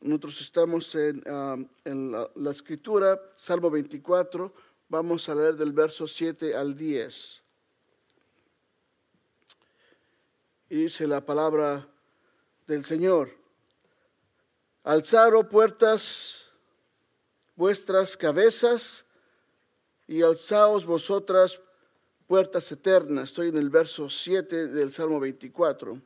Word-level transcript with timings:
Nosotros 0.00 0.40
estamos 0.40 0.94
en, 0.94 1.22
la, 1.24 2.30
la, 2.34 2.50
escritura, 2.50 3.20
Salmo 3.36 3.70
24, 3.70 4.52
vamos 4.88 5.28
a 5.28 5.34
leer 5.34 5.56
del 5.56 5.72
verso 5.72 6.06
7 6.06 6.54
al 6.54 6.76
10. 6.76 7.42
Y 10.70 10.76
dice 10.76 11.06
la 11.06 11.24
palabra 11.24 11.88
del 12.66 12.84
Señor. 12.84 13.30
Alzaros 14.84 15.46
puertas 15.46 16.46
vuestras 17.56 18.16
cabezas 18.16 19.04
y 20.06 20.22
alzaos 20.22 20.86
vosotras 20.86 21.60
puertas 22.26 22.70
eternas. 22.70 23.30
Estoy 23.30 23.48
en 23.48 23.56
el 23.56 23.68
verso 23.68 24.08
7 24.08 24.68
del 24.68 24.92
Salmo 24.92 25.18
24. 25.18 26.00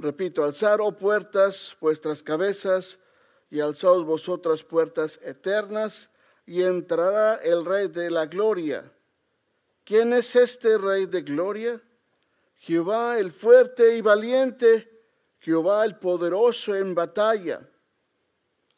Repito, 0.00 0.44
alzar, 0.44 0.80
oh 0.80 0.92
puertas, 0.92 1.76
vuestras 1.80 2.22
cabezas, 2.22 3.00
y 3.50 3.58
alzaos 3.58 4.04
vosotras 4.04 4.62
puertas 4.62 5.18
eternas, 5.24 6.08
y 6.46 6.62
entrará 6.62 7.34
el 7.42 7.64
Rey 7.64 7.88
de 7.88 8.08
la 8.08 8.26
Gloria. 8.26 8.92
¿Quién 9.84 10.12
es 10.12 10.36
este 10.36 10.78
Rey 10.78 11.06
de 11.06 11.22
Gloria? 11.22 11.82
Jehová 12.58 13.18
el 13.18 13.32
fuerte 13.32 13.96
y 13.96 14.00
valiente, 14.00 14.88
Jehová 15.40 15.84
el 15.84 15.96
poderoso 15.96 16.76
en 16.76 16.94
batalla. 16.94 17.68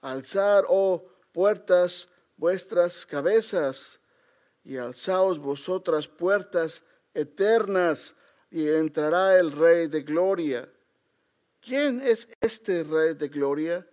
Alzar, 0.01 0.65
oh 0.69 1.05
puertas, 1.33 2.09
vuestras 2.39 3.05
cabezas, 3.05 4.01
y 4.65 4.79
alzaos 4.79 5.39
vosotras 5.39 6.09
puertas 6.09 6.83
eternas, 7.13 8.15
y 8.51 8.67
entrará 8.67 9.39
el 9.39 9.53
Rey 9.53 9.87
de 9.87 10.01
Gloria. 10.01 10.67
¿Quién 11.61 12.01
es 12.01 12.29
este 12.41 12.83
Rey 12.85 13.15
de 13.15 13.29
Gloria? 13.29 13.87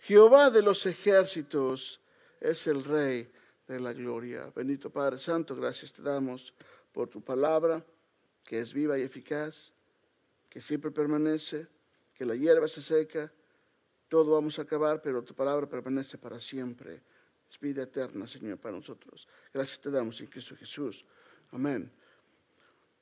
Jehová 0.00 0.50
de 0.50 0.62
los 0.62 0.84
ejércitos 0.86 2.00
es 2.40 2.66
el 2.66 2.82
Rey 2.82 3.30
de 3.66 3.80
la 3.80 3.92
Gloria. 3.92 4.52
Bendito 4.54 4.90
Padre 4.90 5.18
Santo, 5.18 5.54
gracias 5.54 5.92
te 5.92 6.02
damos 6.02 6.52
por 6.92 7.08
tu 7.08 7.20
palabra, 7.20 7.84
que 8.42 8.60
es 8.60 8.72
viva 8.72 8.98
y 8.98 9.02
eficaz, 9.02 9.72
que 10.48 10.60
siempre 10.60 10.90
permanece, 10.90 11.68
que 12.14 12.24
la 12.24 12.34
hierba 12.34 12.66
se 12.66 12.82
seca, 12.82 13.32
todo 14.08 14.32
vamos 14.32 14.58
a 14.58 14.62
acabar, 14.62 15.02
pero 15.02 15.22
tu 15.22 15.34
palabra 15.34 15.68
permanece 15.68 16.18
para 16.18 16.40
siempre. 16.40 17.02
Es 17.50 17.60
vida 17.60 17.82
eterna, 17.82 18.26
Señor, 18.26 18.58
para 18.58 18.76
nosotros. 18.76 19.28
Gracias 19.52 19.80
te 19.80 19.90
damos 19.90 20.20
en 20.20 20.26
Cristo 20.26 20.56
Jesús. 20.56 21.04
Amén. 21.52 21.90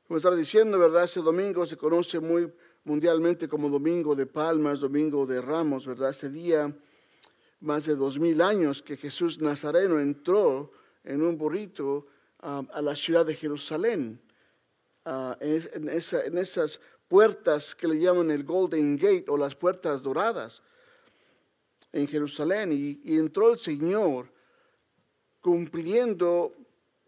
Como 0.07 0.19
estaba 0.19 0.37
diciendo, 0.37 0.79
¿verdad? 0.79 1.05
Ese 1.05 1.21
domingo 1.21 1.65
se 1.65 1.77
conoce 1.77 2.21
muy 2.21 2.53
mundialmente 2.87 3.49
como 3.49 3.69
Domingo 3.69 4.15
de 4.15 4.27
Palmas, 4.27 4.79
Domingo 4.79 5.27
de 5.27 5.43
Ramos, 5.43 5.87
¿verdad? 5.87 6.11
Ese 6.11 6.31
día, 6.31 6.73
más 7.61 7.85
de 7.85 7.97
dos 7.97 8.17
mil 8.17 8.41
años 8.41 8.81
que 8.81 8.97
Jesús 8.97 9.41
Nazareno 9.41 9.99
entró 9.99 10.71
en 11.03 11.21
un 11.21 11.37
burrito 11.37 12.07
ah, 12.39 12.63
a 12.73 12.81
la 12.81 12.95
ciudad 12.95 13.27
de 13.27 13.35
Jerusalén, 13.35 14.21
ah, 15.05 15.37
en, 15.41 15.89
esas 15.89 16.81
puertas 17.09 17.75
que 17.75 17.89
le 17.89 17.99
llaman 17.99 18.31
el 18.31 18.45
Golden 18.45 18.97
Gate 18.97 19.25
o 19.27 19.37
las 19.37 19.57
puertas 19.57 20.01
doradas 20.01 20.63
en 21.93 22.07
Jerusalén. 22.07 22.71
y 22.71 23.17
entró 23.17 23.53
el 23.53 23.59
Señor 23.59 24.31
cumpliendo 25.41 26.55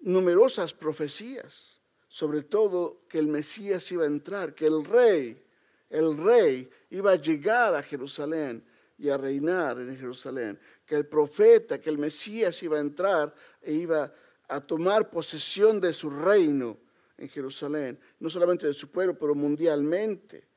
numerosas 0.00 0.74
profecías, 0.74 1.78
sobre 2.08 2.42
todo 2.42 3.02
que 3.08 3.20
el 3.20 3.28
Mesías 3.28 3.92
iba 3.92 4.02
a 4.02 4.08
entrar, 4.08 4.56
que 4.56 4.66
el 4.66 4.84
rey 4.84 5.44
el 5.90 6.16
rey 6.18 6.68
iba 6.90 7.12
a 7.12 7.16
llegar 7.16 7.74
a 7.74 7.82
Jerusalén 7.82 8.64
y 8.98 9.08
a 9.08 9.16
reinar 9.16 9.78
en 9.78 9.96
Jerusalén, 9.96 10.58
que 10.84 10.96
el 10.96 11.06
profeta, 11.06 11.80
que 11.80 11.88
el 11.90 11.98
Mesías 11.98 12.62
iba 12.62 12.76
a 12.76 12.80
entrar 12.80 13.34
e 13.62 13.72
iba 13.72 14.12
a 14.48 14.60
tomar 14.60 15.10
posesión 15.10 15.78
de 15.78 15.92
su 15.92 16.10
reino 16.10 16.78
en 17.16 17.28
Jerusalén, 17.28 17.98
no 18.18 18.28
solamente 18.30 18.66
de 18.66 18.74
su 18.74 18.90
pueblo, 18.90 19.16
pero 19.18 19.34
mundialmente. 19.34 20.48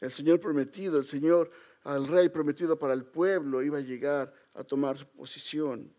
El 0.00 0.10
Señor 0.10 0.40
prometido, 0.40 0.98
el 0.98 1.06
Señor, 1.06 1.50
al 1.84 2.06
rey 2.08 2.28
prometido 2.28 2.78
para 2.78 2.94
el 2.94 3.04
pueblo, 3.04 3.62
iba 3.62 3.78
a 3.78 3.82
llegar 3.82 4.32
a 4.54 4.64
tomar 4.64 4.96
su 4.96 5.06
posición. 5.06 5.92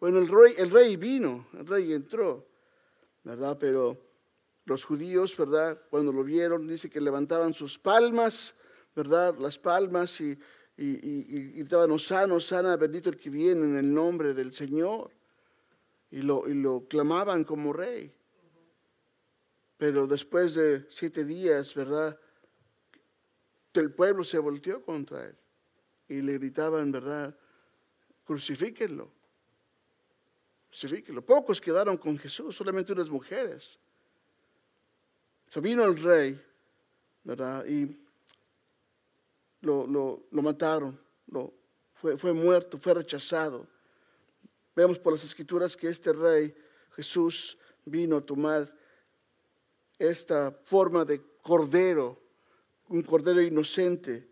Bueno, 0.00 0.18
el 0.18 0.28
rey, 0.28 0.54
el 0.58 0.70
rey 0.70 0.96
vino, 0.96 1.46
el 1.58 1.66
rey 1.66 1.92
entró, 1.92 2.48
¿verdad? 3.22 3.56
Pero 3.60 4.11
los 4.64 4.84
judíos, 4.84 5.36
¿verdad? 5.36 5.80
Cuando 5.90 6.12
lo 6.12 6.22
vieron, 6.22 6.66
dice 6.66 6.88
que 6.88 7.00
levantaban 7.00 7.54
sus 7.54 7.78
palmas, 7.78 8.54
¿verdad? 8.94 9.36
Las 9.38 9.58
palmas 9.58 10.20
y, 10.20 10.38
gritaban, 10.76 11.90
Osana, 11.90 12.34
Osana, 12.34 12.76
bendito 12.76 13.10
el 13.10 13.16
que 13.16 13.30
viene 13.30 13.64
en 13.64 13.76
el 13.76 13.92
nombre 13.92 14.34
del 14.34 14.52
Señor. 14.52 15.10
Y 16.10 16.20
lo, 16.20 16.46
y 16.48 16.54
lo 16.54 16.86
clamaban 16.88 17.42
como 17.42 17.72
rey. 17.72 18.14
Pero 19.78 20.06
después 20.06 20.54
de 20.54 20.86
siete 20.90 21.24
días, 21.24 21.74
¿verdad? 21.74 22.18
El 23.72 23.92
pueblo 23.92 24.22
se 24.22 24.38
volteó 24.38 24.82
contra 24.84 25.24
él 25.24 25.36
y 26.08 26.20
le 26.20 26.34
gritaban, 26.34 26.92
¿verdad? 26.92 27.34
Crucifíquenlo. 28.24 29.10
Crucifíquenlo. 30.68 31.24
Pocos 31.24 31.60
quedaron 31.60 31.96
con 31.96 32.18
Jesús, 32.18 32.54
solamente 32.54 32.92
unas 32.92 33.08
mujeres 33.08 33.80
vino 35.60 35.84
el 35.84 36.02
rey, 36.02 36.40
¿verdad? 37.24 37.64
Y 37.66 37.98
lo, 39.60 39.86
lo, 39.86 40.42
mataron, 40.42 40.98
lo, 41.28 41.52
fue, 41.94 42.16
fue 42.16 42.32
muerto, 42.32 42.78
fue 42.78 42.94
rechazado. 42.94 43.66
Vemos 44.74 44.98
por 44.98 45.12
las 45.12 45.24
escrituras 45.24 45.76
que 45.76 45.88
este 45.88 46.12
rey, 46.12 46.54
Jesús, 46.96 47.58
vino 47.84 48.16
a 48.16 48.20
tomar 48.20 48.72
esta 49.98 50.50
forma 50.64 51.04
de 51.04 51.20
cordero, 51.42 52.20
un 52.88 53.02
cordero 53.02 53.40
inocente, 53.40 54.28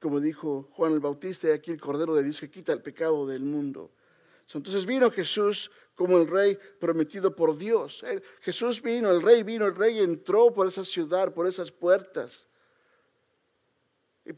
como 0.00 0.20
dijo 0.20 0.68
Juan 0.72 0.92
el 0.92 1.00
Bautista, 1.00 1.48
y 1.48 1.52
aquí 1.52 1.70
el 1.70 1.80
cordero 1.80 2.14
de 2.14 2.24
Dios 2.24 2.40
que 2.40 2.50
quita 2.50 2.72
el 2.72 2.82
pecado 2.82 3.26
del 3.26 3.42
mundo. 3.42 3.90
Entonces 4.52 4.84
vino 4.84 5.10
Jesús 5.10 5.70
como 5.94 6.18
el 6.18 6.26
rey 6.26 6.58
prometido 6.80 7.34
por 7.34 7.56
Dios. 7.56 8.04
Jesús 8.40 8.82
vino, 8.82 9.10
el 9.10 9.22
rey 9.22 9.42
vino, 9.42 9.66
el 9.66 9.74
rey 9.74 10.00
entró 10.00 10.52
por 10.52 10.66
esa 10.66 10.84
ciudad, 10.84 11.32
por 11.32 11.46
esas 11.46 11.70
puertas. 11.70 12.48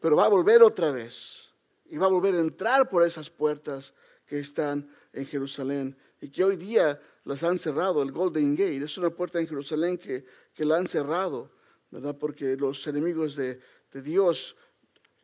Pero 0.00 0.16
va 0.16 0.26
a 0.26 0.28
volver 0.28 0.62
otra 0.62 0.90
vez. 0.90 1.52
Y 1.86 1.96
va 1.96 2.06
a 2.06 2.10
volver 2.10 2.34
a 2.34 2.40
entrar 2.40 2.88
por 2.88 3.06
esas 3.06 3.30
puertas 3.30 3.94
que 4.26 4.40
están 4.40 4.90
en 5.12 5.26
Jerusalén 5.26 5.96
y 6.20 6.30
que 6.30 6.44
hoy 6.44 6.56
día 6.56 7.00
las 7.24 7.42
han 7.42 7.58
cerrado. 7.58 8.02
El 8.02 8.12
Golden 8.12 8.56
Gate 8.56 8.84
es 8.84 8.98
una 8.98 9.10
puerta 9.10 9.38
en 9.38 9.46
Jerusalén 9.46 9.96
que, 9.96 10.24
que 10.52 10.64
la 10.64 10.76
han 10.76 10.88
cerrado, 10.88 11.52
¿verdad? 11.90 12.16
Porque 12.18 12.56
los 12.56 12.86
enemigos 12.86 13.36
de, 13.36 13.60
de 13.92 14.02
Dios 14.02 14.56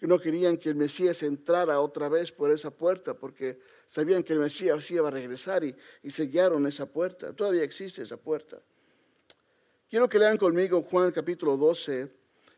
no 0.06 0.18
querían 0.18 0.56
que 0.56 0.68
el 0.68 0.74
Mesías 0.74 1.22
entrara 1.22 1.80
otra 1.80 2.08
vez 2.08 2.32
por 2.32 2.50
esa 2.50 2.70
puerta 2.70 3.14
porque 3.14 3.58
sabían 3.86 4.22
que 4.22 4.32
el 4.32 4.40
Mesías 4.40 4.90
iba 4.90 5.08
a 5.08 5.10
regresar 5.10 5.64
y, 5.64 5.74
y 6.02 6.10
sellaron 6.10 6.66
esa 6.66 6.86
puerta. 6.86 7.32
Todavía 7.32 7.62
existe 7.62 8.02
esa 8.02 8.16
puerta. 8.16 8.60
Quiero 9.88 10.08
que 10.08 10.18
lean 10.18 10.38
conmigo 10.38 10.82
Juan 10.82 11.12
capítulo 11.12 11.56
12, 11.56 12.10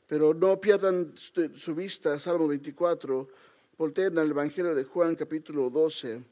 pero 0.07 0.33
no 0.33 0.61
pierdan 0.61 1.13
su 1.17 1.75
vista, 1.75 2.17
Salmo 2.19 2.47
24, 2.47 3.29
volteen 3.77 4.17
al 4.19 4.31
Evangelio 4.31 4.75
de 4.75 4.85
Juan 4.85 5.17
capítulo 5.17 5.69
12. 5.69 6.23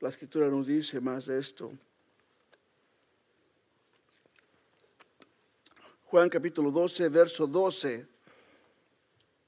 La 0.00 0.08
escritura 0.08 0.48
nos 0.48 0.66
dice 0.66 1.00
más 1.00 1.26
de 1.26 1.38
esto. 1.38 1.70
Juan 6.12 6.28
capítulo 6.28 6.70
12, 6.70 7.08
verso 7.08 7.46
12. 7.46 8.06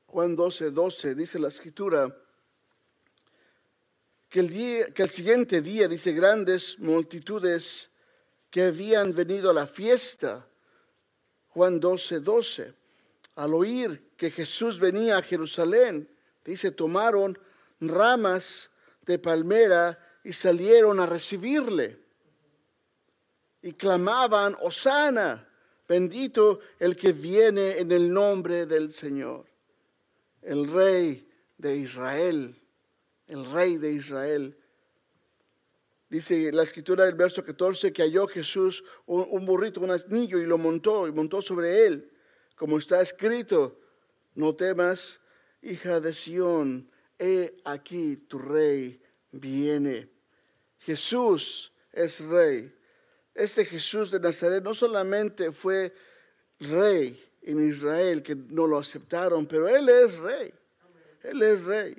Juan 0.07 0.35
12, 0.35 0.71
12 0.71 1.15
dice 1.15 1.39
la 1.39 1.49
escritura 1.49 2.11
que 4.31 4.41
el, 4.41 4.49
día, 4.49 4.87
que 4.95 5.03
el 5.03 5.11
siguiente 5.11 5.61
día, 5.61 5.89
dice, 5.89 6.15
grandes 6.15 6.79
multitudes 6.79 7.91
que 8.49 8.63
habían 8.63 9.13
venido 9.13 9.51
a 9.51 9.53
la 9.53 9.67
fiesta. 9.67 10.49
Juan 11.51 11.79
12, 11.79 12.21
12. 12.21 12.75
Al 13.35 13.53
oír 13.53 14.13
que 14.17 14.31
Jesús 14.31 14.81
venía 14.81 15.19
a 15.19 15.23
Jerusalén, 15.23 16.09
dice, 16.47 16.71
tomaron 16.71 17.39
ramas 17.79 18.71
de 19.03 19.19
palmera 19.19 19.99
y 20.25 20.33
salieron 20.33 20.99
a 20.99 21.05
recibirle. 21.05 21.99
Y 23.61 23.75
clamaban, 23.75 24.57
Osana 24.63 25.51
Bendito 25.89 26.61
el 26.79 26.97
que 26.97 27.13
viene 27.13 27.79
en 27.79 27.93
el 27.93 28.13
nombre 28.13 28.67
del 28.67 28.93
Señor, 28.93 29.47
el 30.43 30.71
rey 30.73 31.29
de 31.59 31.77
Israel, 31.77 32.61
el 33.27 33.51
rey 33.51 33.77
de 33.79 33.93
Israel. 33.93 34.57
Dice 36.09 36.53
la 36.53 36.63
escritura 36.63 37.05
del 37.05 37.15
verso 37.15 37.45
14 37.45 37.93
que 37.93 38.03
halló 38.03 38.27
Jesús 38.27 38.85
un, 39.07 39.27
un 39.31 39.45
burrito, 39.45 39.81
un 39.81 39.91
asnillo 39.91 40.39
y 40.39 40.47
lo 40.47 40.59
montó 40.59 41.07
y 41.07 41.13
montó 41.13 41.43
sobre 41.43 41.87
él, 41.87 42.11
como 42.57 42.79
está 42.79 43.03
escrito, 43.03 43.81
no 44.35 44.55
temas, 44.55 45.21
hija 45.61 46.01
de 46.01 46.15
Sión, 46.15 46.91
he 47.19 47.57
aquí 47.65 48.17
tu 48.17 48.39
rey 48.39 49.01
viene. 49.33 50.09
Jesús 50.79 51.73
es 51.93 52.21
rey. 52.21 52.73
Este 53.35 53.65
Jesús 53.65 54.11
de 54.11 54.21
Nazaret 54.21 54.63
no 54.63 54.75
solamente 54.75 55.51
fue 55.51 55.93
rey 56.61 57.21
en 57.43 57.61
Israel, 57.69 58.23
que 58.23 58.35
no 58.35 58.67
lo 58.67 58.79
aceptaron, 58.79 59.47
pero 59.47 59.69
Él 59.69 59.89
es 59.89 60.17
rey. 60.19 60.53
Él 61.23 61.43
es 61.43 61.65
rey. 61.65 61.97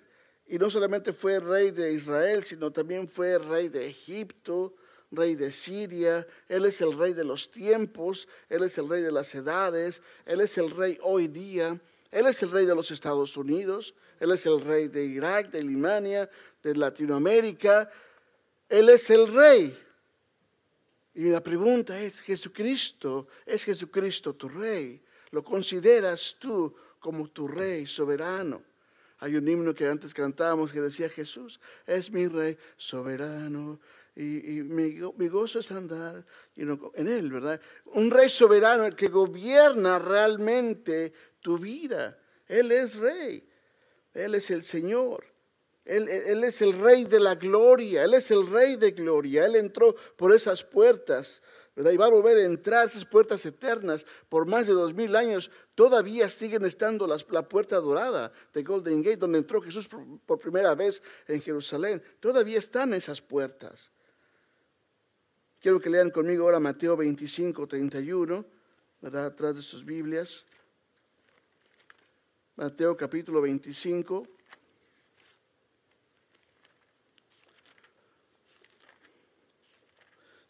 Y 0.48 0.58
no 0.58 0.70
solamente 0.70 1.12
fue 1.12 1.40
rey 1.40 1.72
de 1.72 1.92
Israel, 1.92 2.44
sino 2.46 2.72
también 2.72 3.10
fue 3.10 3.38
rey 3.38 3.68
de 3.68 3.88
Egipto, 3.88 4.76
rey 5.12 5.36
de 5.36 5.52
Siria. 5.52 6.26
Él 6.48 6.66
es 6.66 6.80
el 6.82 6.98
rey 6.98 7.14
de 7.14 7.24
los 7.24 7.52
tiempos, 7.52 8.28
Él 8.50 8.64
es 8.64 8.78
el 8.78 8.88
rey 8.88 9.02
de 9.02 9.12
las 9.12 9.34
edades, 9.36 10.02
Él 10.26 10.42
es 10.42 10.58
el 10.58 10.72
rey 10.72 10.98
hoy 11.02 11.28
día. 11.28 11.80
Él 12.12 12.28
es 12.28 12.42
el 12.44 12.52
rey 12.52 12.66
de 12.66 12.76
los 12.76 12.92
Estados 12.92 13.36
Unidos, 13.36 13.94
Él 14.22 14.32
es 14.32 14.46
el 14.46 14.62
rey 14.62 14.88
de 14.88 15.04
Irak, 15.04 15.50
de 15.50 15.60
Alemania, 15.60 16.30
de 16.64 16.76
Latinoamérica. 16.76 17.92
Él 18.70 18.90
es 18.90 19.10
el 19.10 19.28
rey. 19.34 19.78
Y 21.16 21.24
la 21.30 21.42
pregunta 21.42 22.00
es, 22.00 22.20
¿Jesucristo 22.20 23.28
es 23.46 23.64
Jesucristo 23.64 24.36
tu 24.36 24.50
rey? 24.50 25.02
¿Lo 25.32 25.44
consideras 25.44 26.36
tú 26.38 26.76
como 27.00 27.30
tu 27.30 27.48
rey 27.48 27.86
soberano? 27.86 28.62
Hay 29.20 29.38
un 29.38 29.48
himno 29.48 29.74
que 29.74 29.88
antes 29.88 30.14
cantábamos 30.14 30.74
que 30.74 30.82
decía, 30.82 31.10
Jesús 31.10 31.60
es 31.88 32.12
mi 32.12 32.28
rey 32.28 32.58
soberano. 32.76 33.80
Y, 34.18 34.62
mi, 34.64 35.00
gozo 35.30 35.60
es 35.60 35.72
andar 35.72 36.26
en 36.56 37.08
él, 37.08 37.32
¿verdad? 37.32 37.60
Un 37.86 38.12
rey 38.12 38.30
soberano 38.30 38.90
que 38.96 39.08
gobierna 39.08 40.00
realmente 40.00 41.14
tu 41.42 41.58
vida. 41.58 42.18
Él 42.48 42.72
es 42.72 42.96
rey. 42.96 43.48
Él 44.14 44.36
es 44.36 44.50
el 44.52 44.64
Señor. 44.64 45.26
Él, 45.86 46.44
es 46.44 46.62
el 46.62 46.74
rey 46.80 47.06
de 47.06 47.20
la 47.20 47.36
gloria. 47.36 48.04
Él 48.04 48.16
es 48.16 48.32
el 48.32 48.48
rey 48.48 48.76
de 48.76 48.92
gloria. 48.92 49.46
Él 49.46 49.56
entró 49.56 49.96
por 50.18 50.34
esas 50.34 50.64
puertas 50.64 51.42
y 51.78 51.98
va 51.98 52.06
a 52.06 52.10
volver 52.10 52.38
a 52.38 52.46
entrar 52.46 52.88
esas 52.88 53.06
puertas 53.06 53.46
eternas 53.46 54.06
por 54.30 54.46
más 54.48 54.66
de 54.66 54.74
dos 54.74 54.94
mil 54.94 55.16
años. 55.16 55.52
Todavía 55.76 56.30
siguen 56.30 56.66
estando 56.66 57.06
las, 57.06 57.26
la 57.30 57.48
puerta 57.48 57.76
dorada 57.80 58.32
de 58.54 58.64
Golden 58.64 59.04
Gate, 59.04 59.18
donde 59.18 59.40
entró 59.40 59.62
Jesús 59.62 59.88
por, 60.26 60.40
primera 60.40 60.74
vez 60.74 61.04
en 61.28 61.42
Jerusalén. 61.42 62.02
Todavía 62.20 62.58
están 62.58 62.94
esas 62.94 63.22
puertas. 63.22 63.92
Quiero 65.60 65.80
que 65.80 65.90
lean 65.90 66.12
conmigo 66.12 66.46
ahora 66.46 66.60
Mateo 66.60 66.96
25, 66.96 67.68
31, 67.68 68.46
¿verdad? 69.02 69.26
Atrás 69.26 69.56
de 69.56 69.62
sus 69.62 69.84
Biblias. 69.84 70.46
Mateo 72.56 72.96
capítulo 72.96 73.42
25. 73.42 74.35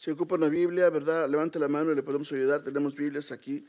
Si 0.05 0.11
ocupa 0.11 0.35
una 0.35 0.49
Biblia, 0.49 0.91
¿verdad? 0.91 1.27
Levante 1.27 1.57
la 1.57 1.67
mano 1.67 1.91
y 1.91 1.95
le 1.95 2.03
podemos 2.03 2.31
ayudar. 2.31 2.61
Tenemos 2.63 2.93
Biblias 2.93 3.31
aquí. 3.31 3.65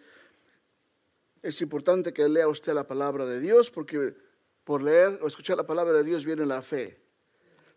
Es 1.40 1.62
importante 1.62 2.12
que 2.12 2.28
lea 2.28 2.46
usted 2.46 2.74
la 2.74 2.86
palabra 2.86 3.24
de 3.24 3.40
Dios 3.40 3.70
porque 3.70 4.14
por 4.62 4.82
leer 4.82 5.18
o 5.22 5.28
escuchar 5.28 5.56
la 5.56 5.66
palabra 5.66 5.96
de 5.96 6.04
Dios 6.04 6.26
viene 6.26 6.44
la 6.44 6.60
fe. 6.60 7.00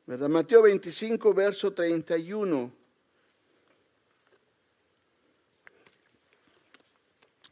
¿Verdad? 0.05 0.27
Mateo 0.27 0.63
25, 0.63 1.33
verso 1.33 1.71
31. 1.71 2.69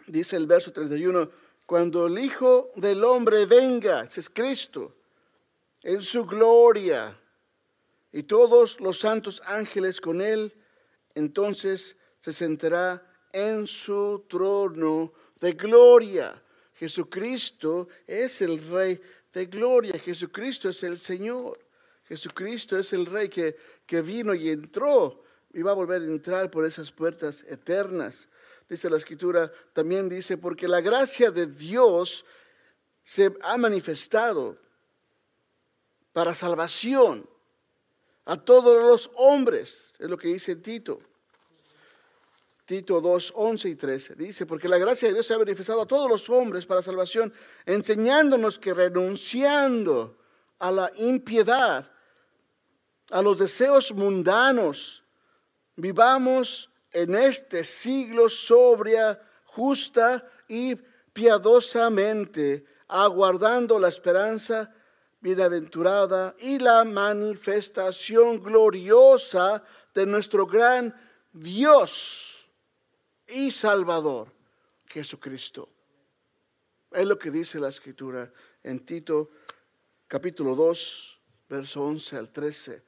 Dice 0.08 0.36
el 0.36 0.46
verso 0.46 0.74
31, 0.74 1.32
cuando 1.66 2.08
el 2.08 2.20
Hijo 2.20 2.70
del 2.76 3.02
Hombre 3.06 3.46
venga, 3.46 4.04
es 4.14 4.30
Cristo, 4.30 4.98
en 5.84 6.04
su 6.04 6.26
gloria, 6.26 7.18
y 8.12 8.24
todos 8.24 8.82
los 8.82 9.00
santos 9.00 9.42
ángeles 9.46 10.02
con 10.02 10.20
él, 10.20 10.54
entonces 11.18 11.98
se 12.20 12.32
sentará 12.32 13.04
en 13.32 13.68
su 13.68 14.26
trono 14.30 15.14
de 15.42 15.54
gloria. 15.54 16.42
Jesucristo 16.76 17.88
es 18.06 18.42
el 18.42 18.68
Rey 18.70 19.00
de 19.34 19.46
gloria. 19.48 19.98
Jesucristo 20.00 20.70
es 20.70 20.84
el 20.84 21.00
Señor. 21.00 21.60
Jesucristo 22.08 22.78
es 22.78 22.94
el 22.94 23.06
Rey 23.06 23.30
que, 23.30 23.56
que 23.86 24.02
vino 24.02 24.34
y 24.34 24.50
entró 24.50 25.24
y 25.54 25.62
va 25.62 25.72
a 25.72 25.76
volver 25.76 26.02
a 26.02 26.06
entrar 26.06 26.52
por 26.52 26.66
esas 26.66 26.92
puertas 26.92 27.44
eternas. 27.48 28.30
Dice 28.70 28.90
la 28.90 28.98
Escritura, 28.98 29.52
también 29.74 30.08
dice, 30.08 30.38
porque 30.38 30.68
la 30.68 30.82
gracia 30.82 31.32
de 31.32 31.48
Dios 31.48 32.26
se 33.04 33.34
ha 33.42 33.58
manifestado 33.58 34.58
para 36.14 36.36
salvación 36.36 37.28
a 38.28 38.36
todos 38.36 38.84
los 38.84 39.10
hombres, 39.16 39.94
es 39.98 40.10
lo 40.10 40.18
que 40.18 40.28
dice 40.28 40.58
Tito. 40.58 41.00
Tito 42.66 43.00
2, 43.00 43.34
11 43.34 43.70
y 43.70 43.76
13. 43.76 44.16
Dice, 44.16 44.46
porque 44.46 44.68
la 44.68 44.78
gracia 44.78 45.08
de 45.08 45.14
Dios 45.14 45.26
se 45.26 45.34
ha 45.34 45.38
manifestado 45.38 45.82
a 45.82 45.86
todos 45.86 46.10
los 46.10 46.30
hombres 46.30 46.66
para 46.66 46.82
salvación, 46.82 47.34
enseñándonos 47.66 48.60
que 48.60 48.74
renunciando 48.74 50.18
a 50.60 50.70
la 50.72 50.92
impiedad, 50.98 51.90
a 53.12 53.22
los 53.22 53.40
deseos 53.40 53.94
mundanos, 53.94 55.06
vivamos 55.78 56.70
en 56.92 57.16
este 57.16 57.64
siglo 57.64 58.28
sobria, 58.28 59.22
justa 59.46 60.30
y 60.50 60.76
piadosamente, 61.14 62.66
aguardando 62.90 63.80
la 63.80 63.88
esperanza 63.88 64.70
bienaventurada 65.20 66.36
y 66.40 66.60
la 66.60 66.84
manifestación 66.84 68.42
gloriosa 68.42 69.64
de 69.94 70.06
nuestro 70.06 70.46
gran 70.46 70.94
Dios 71.34 72.48
y 73.28 73.52
Salvador, 73.52 74.32
Jesucristo. 74.86 75.70
Es 76.92 77.06
lo 77.06 77.18
que 77.18 77.32
dice 77.32 77.60
la 77.60 77.70
escritura 77.70 78.32
en 78.64 78.86
Tito 78.86 79.30
capítulo 80.08 80.56
2, 80.56 81.20
verso 81.50 81.84
11 81.84 82.18
al 82.18 82.30
13, 82.30 82.84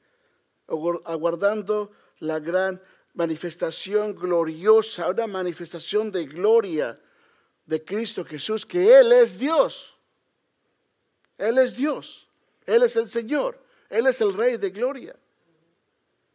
aguardando 1.04 1.92
la 2.20 2.38
gran 2.38 2.80
manifestación 3.14 4.14
gloriosa, 4.14 5.10
una 5.10 5.26
manifestación 5.26 6.10
de 6.10 6.24
gloria 6.24 6.98
de 7.66 7.84
Cristo 7.84 8.24
Jesús, 8.24 8.64
que 8.64 8.98
Él 8.98 9.12
es 9.12 9.38
Dios. 9.38 9.96
Él 11.36 11.58
es 11.58 11.74
Dios, 11.74 12.28
Él 12.66 12.82
es 12.82 12.96
el 12.96 13.08
Señor, 13.08 13.58
Él 13.88 14.06
es 14.06 14.20
el 14.20 14.34
Rey 14.34 14.56
de 14.56 14.70
gloria. 14.70 15.16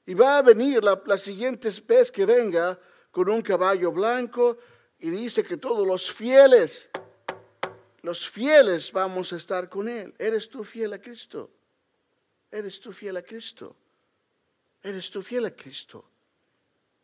Y 0.05 0.13
va 0.13 0.37
a 0.37 0.41
venir 0.41 0.83
la, 0.83 1.17
siguiente 1.17 1.69
vez 1.87 2.11
que 2.11 2.25
venga 2.25 2.79
con 3.11 3.29
un 3.29 3.41
caballo 3.41 3.91
blanco 3.91 4.57
y 4.99 5.09
dice 5.09 5.43
que 5.43 5.57
todos 5.57 5.87
los 5.87 6.11
fieles, 6.11 6.89
los 8.01 8.29
fieles 8.29 8.91
vamos 8.91 9.33
a 9.33 9.37
estar 9.37 9.67
con 9.67 9.87
Él. 9.87 10.13
¿Eres 10.19 10.47
tú 10.49 10.63
fiel 10.63 10.93
a 10.93 10.99
Cristo? 10.99 11.49
¿Eres 12.51 12.79
tú 12.79 12.91
fiel 12.91 13.17
a 13.17 13.23
Cristo? 13.23 13.75
¿Eres 14.83 15.09
tú 15.09 15.23
fiel 15.23 15.45
a 15.45 15.51
Cristo? 15.51 16.05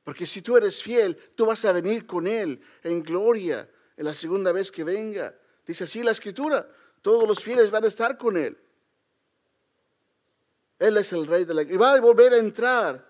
Porque 0.04 0.26
si 0.26 0.42
tú 0.42 0.58
eres 0.58 0.82
fiel, 0.82 1.16
tú 1.36 1.46
vas 1.46 1.64
a 1.66 1.72
venir 1.72 2.06
con 2.06 2.28
Él 2.28 2.62
en 2.84 3.02
gloria 3.02 3.68
en 3.98 4.06
la 4.06 4.14
segunda 4.14 4.52
vez 4.52 4.72
que 4.72 4.84
venga. 4.84 5.36
Dice 5.66 5.86
así 5.86 6.04
la 6.04 6.12
escritura. 6.12 6.70
Todos 7.02 7.28
los 7.28 7.44
fieles 7.44 7.72
van 7.72 7.84
a 7.84 7.88
estar 7.88 8.18
con 8.18 8.38
Él. 8.38 8.58
Él 10.82 10.98
es 10.98 11.14
el 11.14 11.28
rey 11.28 11.46
de 11.46 11.54
la... 11.54 11.62
Y 11.62 11.78
va 11.78 11.94
a 11.94 12.02
volver 12.02 12.34
a 12.34 12.38
entrar. 12.38 13.08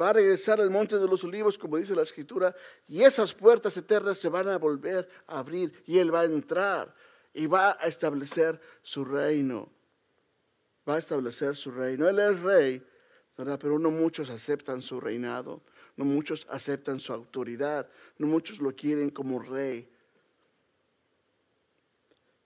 Va 0.00 0.08
a 0.08 0.12
regresar 0.14 0.58
al 0.58 0.70
monte 0.70 0.96
de 0.96 1.06
los 1.06 1.22
olivos, 1.22 1.58
como 1.58 1.76
dice 1.76 1.94
la 1.94 2.00
escritura. 2.00 2.56
Y 2.88 3.02
esas 3.02 3.34
puertas 3.34 3.76
eternas 3.76 4.16
se 4.16 4.30
van 4.30 4.48
a 4.48 4.56
volver 4.56 5.06
a 5.26 5.40
abrir. 5.40 5.70
Y 5.84 5.98
Él 5.98 6.14
va 6.14 6.20
a 6.20 6.24
entrar. 6.24 6.94
Y 7.34 7.44
va 7.44 7.76
a 7.78 7.88
establecer 7.88 8.58
su 8.80 9.04
reino. 9.04 9.70
Va 10.88 10.94
a 10.94 10.98
establecer 10.98 11.54
su 11.56 11.70
reino. 11.70 12.08
Él 12.08 12.18
es 12.20 12.40
rey, 12.40 12.82
¿verdad? 13.36 13.58
Pero 13.60 13.78
no 13.78 13.90
muchos 13.90 14.30
aceptan 14.30 14.80
su 14.80 14.98
reinado. 14.98 15.60
No 15.96 16.06
muchos 16.06 16.46
aceptan 16.48 17.00
su 17.00 17.12
autoridad. 17.12 17.86
No 18.16 18.28
muchos 18.28 18.60
lo 18.60 18.74
quieren 18.74 19.10
como 19.10 19.40
rey. 19.40 19.86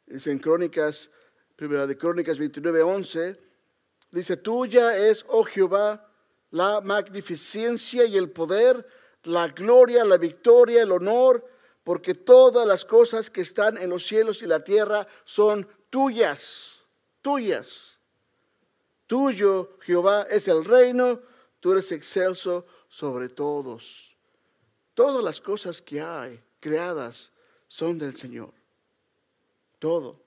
Dice 0.07 0.33
en 0.33 0.41
Crónicas, 0.41 1.13
primera 1.55 1.87
de 1.87 1.97
Crónicas 1.97 2.41
29, 2.41 2.83
11, 2.83 3.54
dice, 4.15 4.37
tuya 4.37 4.97
es, 4.97 5.25
oh 5.29 5.45
Jehová, 5.45 6.09
la 6.51 6.81
magnificencia 6.81 8.05
y 8.05 8.17
el 8.17 8.31
poder, 8.31 8.87
la 9.25 9.49
gloria, 9.49 10.05
la 10.05 10.17
victoria, 10.17 10.83
el 10.83 10.93
honor, 10.93 11.45
porque 11.83 12.15
todas 12.15 12.67
las 12.67 12.85
cosas 12.85 13.29
que 13.29 13.41
están 13.41 13.77
en 13.77 13.91
los 13.91 14.07
cielos 14.07 14.41
y 14.43 14.47
la 14.47 14.63
tierra 14.63 15.07
son 15.25 15.69
tuyas, 15.91 16.81
tuyas. 17.21 17.99
Tuyo, 19.07 19.77
Jehová, 19.81 20.27
es 20.31 20.49
el 20.49 20.65
reino, 20.65 21.21
tú 21.61 21.73
eres 21.73 21.93
excelso 21.93 22.67
sobre 22.89 23.29
todos. 23.29 24.17
Todas 24.95 25.23
las 25.23 25.41
cosas 25.41 25.83
que 25.83 26.01
hay 26.01 26.41
creadas 26.61 27.33
son 27.67 27.99
del 27.99 28.17
Señor. 28.17 28.53
Todo, 29.79 30.21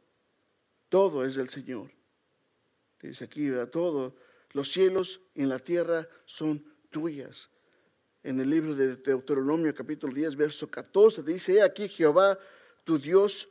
todo 0.90 1.24
es 1.24 1.36
del 1.36 1.50
Señor. 1.50 1.97
Dice 3.08 3.26
aquí, 3.26 3.50
¿verdad? 3.50 3.70
todo, 3.70 4.16
los 4.52 4.72
cielos 4.72 5.22
y 5.36 5.46
la 5.46 5.60
tierra 5.60 6.08
son 6.26 6.64
tuyas. 6.90 7.50
En 8.24 8.40
el 8.40 8.50
libro 8.50 8.76
de 8.76 8.98
Deuteronomio 8.98 9.74
capítulo 9.74 10.14
10, 10.14 10.36
verso 10.36 10.70
14, 10.70 11.24
dice, 11.24 11.62
aquí 11.62 11.88
Jehová, 11.88 12.38
tu 12.84 12.98
Dios, 12.98 13.50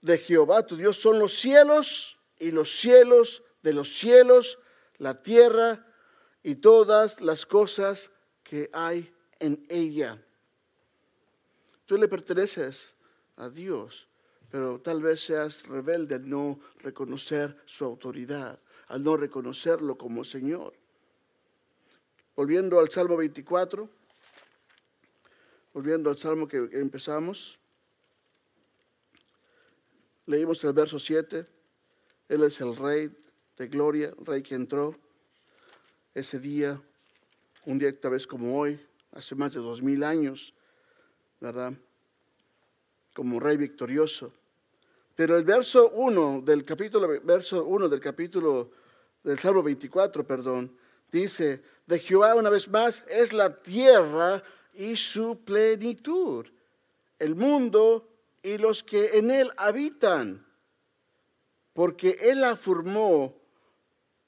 de 0.00 0.18
Jehová, 0.18 0.64
tu 0.64 0.76
Dios 0.76 0.96
son 0.96 1.18
los 1.18 1.34
cielos 1.34 2.16
y 2.38 2.50
los 2.50 2.78
cielos 2.78 3.42
de 3.62 3.72
los 3.72 3.92
cielos, 3.96 4.58
la 4.98 5.20
tierra 5.22 5.84
y 6.42 6.54
todas 6.54 7.20
las 7.20 7.44
cosas 7.44 8.10
que 8.44 8.70
hay 8.72 9.12
en 9.40 9.66
ella. 9.68 10.22
Tú 11.84 11.98
le 11.98 12.06
perteneces 12.06 12.94
a 13.36 13.50
Dios, 13.50 14.08
pero 14.50 14.80
tal 14.80 15.02
vez 15.02 15.20
seas 15.20 15.66
rebelde 15.66 16.14
al 16.14 16.28
no 16.28 16.60
reconocer 16.78 17.56
su 17.66 17.84
autoridad, 17.84 18.60
al 18.88 19.02
no 19.02 19.16
reconocerlo 19.16 19.98
como 19.98 20.24
Señor. 20.24 20.74
Volviendo 22.34 22.78
al 22.78 22.90
Salmo 22.90 23.16
24, 23.16 23.88
volviendo 25.72 26.10
al 26.10 26.18
Salmo 26.18 26.46
que 26.46 26.68
empezamos, 26.72 27.58
leímos 30.26 30.62
el 30.64 30.72
verso 30.72 30.98
7, 30.98 31.46
Él 32.28 32.42
es 32.42 32.60
el 32.60 32.76
Rey 32.76 33.10
de 33.56 33.68
gloria, 33.68 34.12
Rey 34.18 34.42
que 34.42 34.54
entró 34.54 34.96
ese 36.14 36.38
día, 36.38 36.80
un 37.64 37.78
día 37.78 37.98
tal 37.98 38.12
vez 38.12 38.26
como 38.26 38.58
hoy, 38.58 38.80
hace 39.12 39.34
más 39.34 39.54
de 39.54 39.60
dos 39.60 39.82
mil 39.82 40.04
años, 40.04 40.54
¿verdad? 41.40 41.72
Como 43.16 43.40
rey 43.40 43.56
victorioso. 43.56 44.30
Pero 45.14 45.38
el 45.38 45.44
verso 45.44 45.88
1 45.94 46.42
del 46.42 46.66
capítulo, 46.66 47.08
verso 47.24 47.64
1 47.64 47.88
del 47.88 47.98
capítulo 47.98 48.70
del 49.24 49.38
Salmo 49.38 49.62
24, 49.62 50.26
perdón, 50.26 50.76
dice, 51.10 51.62
de 51.86 51.98
Jehová 51.98 52.34
una 52.34 52.50
vez 52.50 52.68
más 52.68 53.02
es 53.08 53.32
la 53.32 53.62
tierra 53.62 54.42
y 54.74 54.96
su 54.96 55.42
plenitud, 55.46 56.44
el 57.18 57.34
mundo 57.34 58.06
y 58.42 58.58
los 58.58 58.84
que 58.84 59.16
en 59.16 59.30
él 59.30 59.50
habitan, 59.56 60.46
porque 61.72 62.18
él 62.20 62.42
la 62.42 62.54
formó 62.54 63.34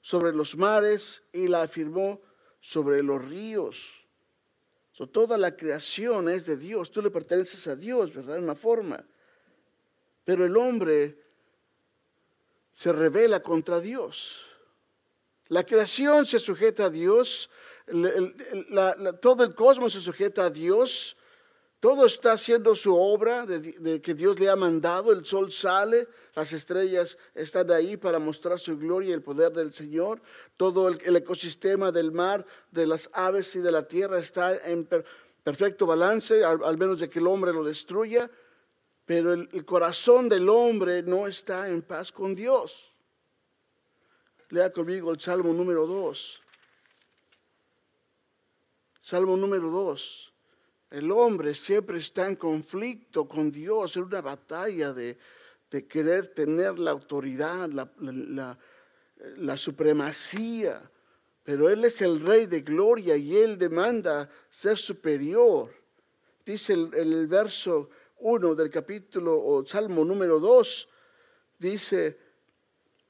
sobre 0.01 0.33
los 0.33 0.57
mares 0.57 1.21
y 1.31 1.47
la 1.47 1.61
afirmó 1.61 2.21
sobre 2.59 3.03
los 3.03 3.23
ríos. 3.23 3.98
Toda 5.07 5.37
la 5.37 5.55
creación 5.55 6.29
es 6.29 6.45
de 6.45 6.57
Dios, 6.57 6.91
tú 6.91 7.01
le 7.01 7.09
perteneces 7.09 7.67
a 7.67 7.75
Dios, 7.75 8.13
¿verdad? 8.13 8.37
En 8.37 8.43
una 8.43 8.55
forma. 8.55 9.03
Pero 10.25 10.45
el 10.45 10.55
hombre 10.57 11.17
se 12.71 12.91
revela 12.91 13.41
contra 13.41 13.79
Dios. 13.79 14.45
La 15.47 15.65
creación 15.65 16.25
se 16.25 16.39
sujeta 16.39 16.85
a 16.85 16.89
Dios, 16.89 17.49
todo 19.21 19.43
el 19.43 19.55
cosmos 19.55 19.93
se 19.93 20.01
sujeta 20.01 20.45
a 20.45 20.49
Dios, 20.49 21.17
todo 21.79 22.05
está 22.05 22.33
haciendo 22.33 22.75
su 22.75 22.93
obra 22.93 23.45
de, 23.45 24.01
que 24.01 24.13
Dios 24.13 24.37
le 24.37 24.49
ha 24.49 24.55
mandado. 24.57 25.13
El 25.13 25.25
sol 25.25 25.49
sale, 25.51 26.09
las 26.35 26.51
estrellas 26.51 27.17
están 27.33 27.71
ahí 27.71 27.95
para 27.95 28.19
mostrar 28.19 28.59
su 28.59 28.77
gloria 28.77 29.11
y 29.11 29.13
el 29.13 29.21
poder 29.21 29.53
del 29.53 29.71
Señor. 29.71 30.21
Todo 30.57 30.89
el, 30.89 31.15
ecosistema 31.15 31.93
del 31.93 32.11
mar, 32.11 32.45
de 32.69 32.85
las 32.85 33.09
aves 33.13 33.55
y 33.55 33.59
de 33.59 33.71
la 33.71 33.87
tierra 33.87 34.19
está 34.19 34.57
en 34.57 34.89
perfecto 35.41 35.85
balance, 35.85 36.43
al, 36.43 36.77
menos 36.77 36.99
de 36.99 37.09
que 37.09 37.19
el 37.19 37.27
hombre 37.27 37.53
lo 37.53 37.63
destruya. 37.63 38.29
Pero 39.05 39.31
el, 39.31 39.47
el 39.53 39.63
corazón 39.63 40.27
del 40.27 40.49
hombre 40.49 41.01
no 41.01 41.27
está 41.27 41.69
en 41.69 41.81
paz 41.81 42.11
con 42.11 42.35
Dios. 42.35 42.91
Lea 44.49 44.73
conmigo 44.73 45.13
el 45.13 45.19
Salmo 45.21 45.53
número 45.53 45.87
2. 45.87 46.41
Salmo 49.01 49.37
número 49.37 49.69
2. 49.69 50.28
El 50.89 51.11
hombre 51.11 51.53
siempre 51.53 51.99
está 51.99 52.27
en 52.27 52.35
conflicto 52.35 53.27
con 53.27 53.51
Dios, 53.51 53.95
en 53.95 54.03
una 54.03 54.21
batalla 54.21 54.91
de, 54.91 55.17
querer 55.87 56.29
tener 56.29 56.79
la 56.79 56.89
autoridad, 56.91 57.69
la, 57.69 59.57
supremacía. 59.57 60.81
Pero 61.43 61.69
Él 61.69 61.85
es 61.85 62.01
el 62.01 62.21
Rey 62.21 62.47
de 62.47 62.61
gloria 62.61 63.15
y 63.15 63.37
Él 63.37 63.59
demanda 63.59 64.29
ser 64.49 64.77
superior. 64.77 65.71
Dice 66.43 66.73
el, 66.73 66.91
el 66.95 67.27
verso 67.27 67.91
1 68.17 68.55
del 68.55 68.71
capítulo 68.71 69.39
o 69.39 69.63
Salmo 69.63 70.03
número 70.03 70.39
2, 70.39 70.89
dice, 71.59 72.17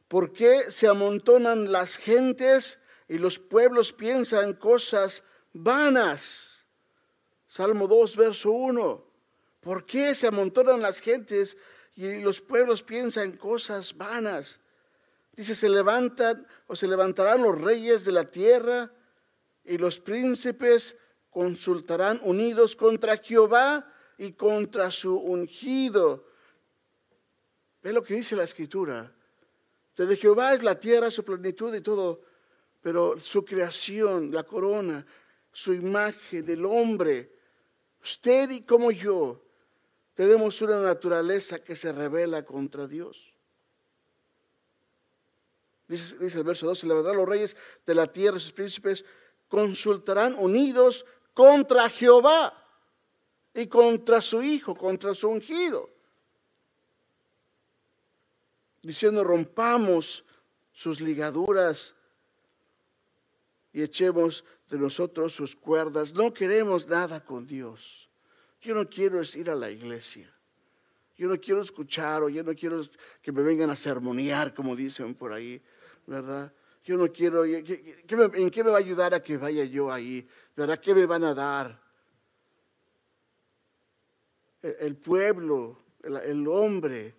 ¿por 0.09 0.33
qué 0.33 0.69
se 0.69 0.87
amontonan 0.87 1.71
las 1.71 1.95
gentes 1.95 2.79
y 3.07 3.17
los 3.17 3.39
pueblos 3.39 3.93
piensan 3.93 4.53
cosas 4.53 5.23
vanas? 5.53 6.48
Salmo 7.49 7.87
2, 7.87 8.15
verso 8.15 8.51
1. 8.51 9.03
¿Por 9.59 9.83
qué 9.83 10.13
se 10.13 10.27
amontonan 10.27 10.83
las 10.83 10.99
gentes 10.99 11.57
y 11.95 12.19
los 12.19 12.41
pueblos 12.41 12.83
piensan 12.83 13.37
cosas 13.37 13.97
vanas? 13.97 14.59
Dice, 15.33 15.55
se 15.55 15.67
levantan 15.67 16.45
o 16.67 16.75
se 16.75 16.87
levantarán 16.87 17.41
los 17.41 17.59
reyes 17.59 18.05
de 18.05 18.11
la 18.11 18.29
tierra 18.29 18.91
y 19.65 19.79
los 19.79 19.99
príncipes 19.99 20.95
consultarán 21.31 22.21
unidos 22.23 22.75
contra 22.75 23.17
Jehová 23.17 23.91
y 24.19 24.33
contra 24.33 24.91
su 24.91 25.17
ungido. 25.17 26.27
Ve 27.81 27.93
lo 27.93 28.03
que 28.03 28.13
dice 28.13 28.35
la 28.35 28.43
escritura. 28.43 29.11
De 29.95 30.17
Jehová 30.17 30.53
es 30.53 30.61
la 30.61 30.79
tierra, 30.79 31.09
su 31.09 31.25
plenitud 31.25 31.73
y 31.73 31.81
todo, 31.81 32.21
pero 32.79 33.19
su 33.19 33.43
creación, 33.43 34.31
la 34.31 34.43
corona, 34.43 35.03
su 35.51 35.73
imagen, 35.73 36.45
del 36.45 36.63
hombre, 36.63 37.38
Usted 38.01 38.49
y 38.51 38.61
como 38.61 38.91
yo 38.91 39.41
tenemos 40.13 40.61
una 40.61 40.81
naturaleza 40.81 41.63
que 41.63 41.75
se 41.75 41.91
revela 41.91 42.43
contra 42.43 42.87
Dios. 42.87 43.33
Dice, 45.87 46.37
el 46.37 46.43
verso 46.43 46.67
12, 46.67 46.85
levantarán 46.87 47.17
los 47.17 47.27
reyes 47.27 47.57
de 47.85 47.95
la 47.95 48.11
tierra 48.11 48.39
sus 48.39 48.51
príncipes 48.51 49.03
consultarán 49.47 50.35
unidos 50.37 51.05
contra 51.33 51.89
Jehová 51.89 52.53
y 53.53 53.67
contra 53.67 54.21
su 54.21 54.43
Hijo, 54.43 54.75
contra 54.75 55.13
su 55.13 55.27
ungido. 55.27 55.89
Diciendo, 58.81 59.23
rompamos 59.23 60.23
sus 60.71 61.01
ligaduras 61.01 61.95
y 63.73 63.81
echemos 63.81 64.45
de 64.69 64.77
nosotros 64.77 65.33
sus 65.33 65.55
cuerdas. 65.55 66.13
No 66.13 66.33
queremos 66.33 66.87
nada 66.87 67.23
con 67.23 67.45
Dios. 67.45 68.09
Yo 68.61 68.75
no 68.75 68.89
quiero 68.89 69.21
ir 69.21 69.49
a 69.49 69.55
la 69.55 69.69
iglesia. 69.69 70.31
Yo 71.17 71.27
no 71.27 71.39
quiero 71.39 71.61
escuchar 71.61 72.23
o 72.23 72.29
yo 72.29 72.43
no 72.43 72.55
quiero 72.55 72.81
que 73.21 73.31
me 73.31 73.41
vengan 73.41 73.69
a 73.69 73.75
sermonear, 73.75 74.53
como 74.53 74.75
dicen 74.75 75.13
por 75.15 75.33
ahí, 75.33 75.61
¿verdad? 76.07 76.53
Yo 76.85 76.95
no 76.95 77.11
quiero, 77.11 77.43
¿en 77.43 77.63
qué 78.49 78.63
me 78.63 78.69
va 78.69 78.77
a 78.77 78.79
ayudar 78.79 79.13
a 79.13 79.21
que 79.21 79.37
vaya 79.37 79.65
yo 79.65 79.91
ahí? 79.91 80.25
¿Verdad? 80.55 80.79
¿Qué 80.79 80.95
me 80.95 81.05
van 81.05 81.25
a 81.25 81.33
dar? 81.33 81.81
El 84.61 84.95
pueblo, 84.95 85.77
el 86.03 86.47
hombre, 86.47 87.15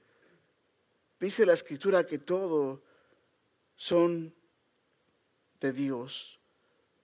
dice 1.19 1.45
la 1.45 1.53
escritura 1.53 2.07
que 2.07 2.19
todo 2.19 2.83
son 3.77 4.35
de 5.61 5.73
Dios. 5.73 6.40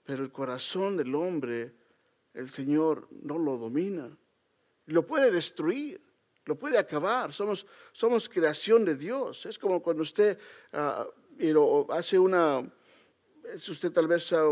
Pero 0.07 0.23
el 0.23 0.31
corazón 0.31 0.97
del 0.97 1.15
hombre, 1.17 1.75
el 2.33 2.49
Señor 2.49 3.09
no 3.11 3.39
lo 3.39 3.59
domina. 3.59 4.09
Lo 4.87 5.05
puede 5.05 5.33
destruir, 5.33 6.01
lo 6.45 6.57
puede 6.57 6.79
acabar. 6.79 7.33
Somos, 7.33 7.67
somos 7.91 8.29
creación 8.29 8.85
de 8.85 8.95
Dios. 8.95 9.47
Es 9.47 9.59
como 9.59 9.83
cuando 9.83 10.03
usted 10.03 10.39
ah, 10.73 11.05
hace 11.91 12.19
una, 12.21 12.65
es 13.53 13.69
usted 13.69 13.91
tal 13.91 14.07
vez 14.07 14.33
ah, 14.33 14.45